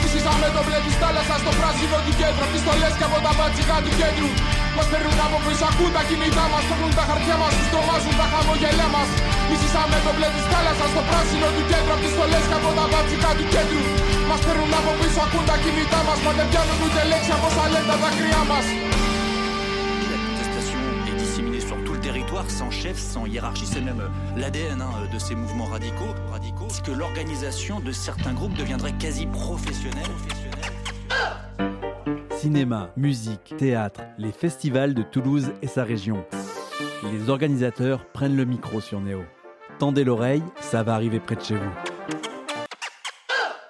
Φυσήσαμε 0.00 0.48
το 0.56 0.62
μπλε 0.64 0.78
της 0.86 0.96
θάλασσας 1.00 1.38
στο 1.42 1.52
πράσινο 1.58 1.98
του 2.04 2.12
κέντρου 2.20 2.46
Πιστολές 2.52 2.94
και 2.98 3.06
από 3.08 3.18
τα 3.24 3.32
μπατσικά 3.36 3.76
του 3.84 3.92
κέντρου 4.00 4.30
Μας 4.76 4.86
παίρνουν 4.90 5.18
από 5.26 5.38
πίσω, 5.44 5.64
ακούν 5.70 5.90
τα 5.96 6.02
κινητά 6.08 6.44
μας 6.52 6.64
Παίρνουν 6.68 6.92
τα 6.98 7.04
χαρτιά 7.08 7.36
μας, 7.40 7.52
τους 7.58 7.68
τρομάζουν 7.72 8.14
τα 8.20 8.26
χαμογελιά 8.32 8.88
μας 8.94 9.08
Μισήσαμε 9.50 9.96
το 10.06 10.12
μπλε 10.16 10.28
της 10.36 10.46
θάλασσας 10.52 10.88
στο 10.92 11.02
πράσινο 11.08 11.48
του 11.54 11.64
κέντρου 11.70 11.96
Πιστολές 12.02 12.44
και 12.50 12.56
από 12.60 12.70
τα 12.78 12.84
μπατσικά 12.90 13.30
του 13.38 13.46
κέντρου 13.54 13.82
Μας 14.28 14.40
παίρνουν 14.44 14.72
από 14.80 14.92
πίσω, 14.98 15.20
ακούν 15.26 15.44
τα 15.50 15.56
κινητά 15.62 16.00
μας 16.06 16.18
Μα 16.24 16.30
δεν 16.38 16.46
πιάνουν 16.50 16.78
ούτε 16.84 17.00
λέξη 17.10 17.30
από 17.36 17.46
όσα 17.50 17.64
λένε 17.72 17.86
τα 17.90 17.96
δάκρυά 18.02 18.42
μας 18.50 18.66
sans 22.48 22.70
chef, 22.70 22.98
sans 22.98 23.26
hiérarchie. 23.26 23.66
C'est 23.66 23.80
même 23.80 24.02
l'ADN 24.36 24.80
hein, 24.80 24.90
de 25.12 25.18
ces 25.18 25.34
mouvements 25.34 25.66
radicaux. 25.66 26.14
radicaux 26.30 26.68
que 26.84 26.92
l'organisation 26.92 27.80
de 27.80 27.92
certains 27.92 28.32
groupes 28.32 28.54
deviendrait 28.54 28.94
quasi 28.98 29.26
professionnelle. 29.26 30.04
Cinéma, 32.38 32.90
musique, 32.96 33.54
théâtre, 33.56 34.02
les 34.18 34.32
festivals 34.32 34.94
de 34.94 35.02
Toulouse 35.02 35.52
et 35.62 35.66
sa 35.66 35.84
région. 35.84 36.24
Les 37.12 37.28
organisateurs 37.30 38.06
prennent 38.12 38.36
le 38.36 38.44
micro 38.44 38.80
sur 38.80 39.00
Néo. 39.00 39.22
Tendez 39.81 40.03
l'oreille, 40.03 40.43
ça 40.59 40.83
va 40.83 40.93
arriver 40.93 41.19
près 41.19 41.35
de 41.35 41.41
chez 41.41 41.55
vous. 41.55 41.90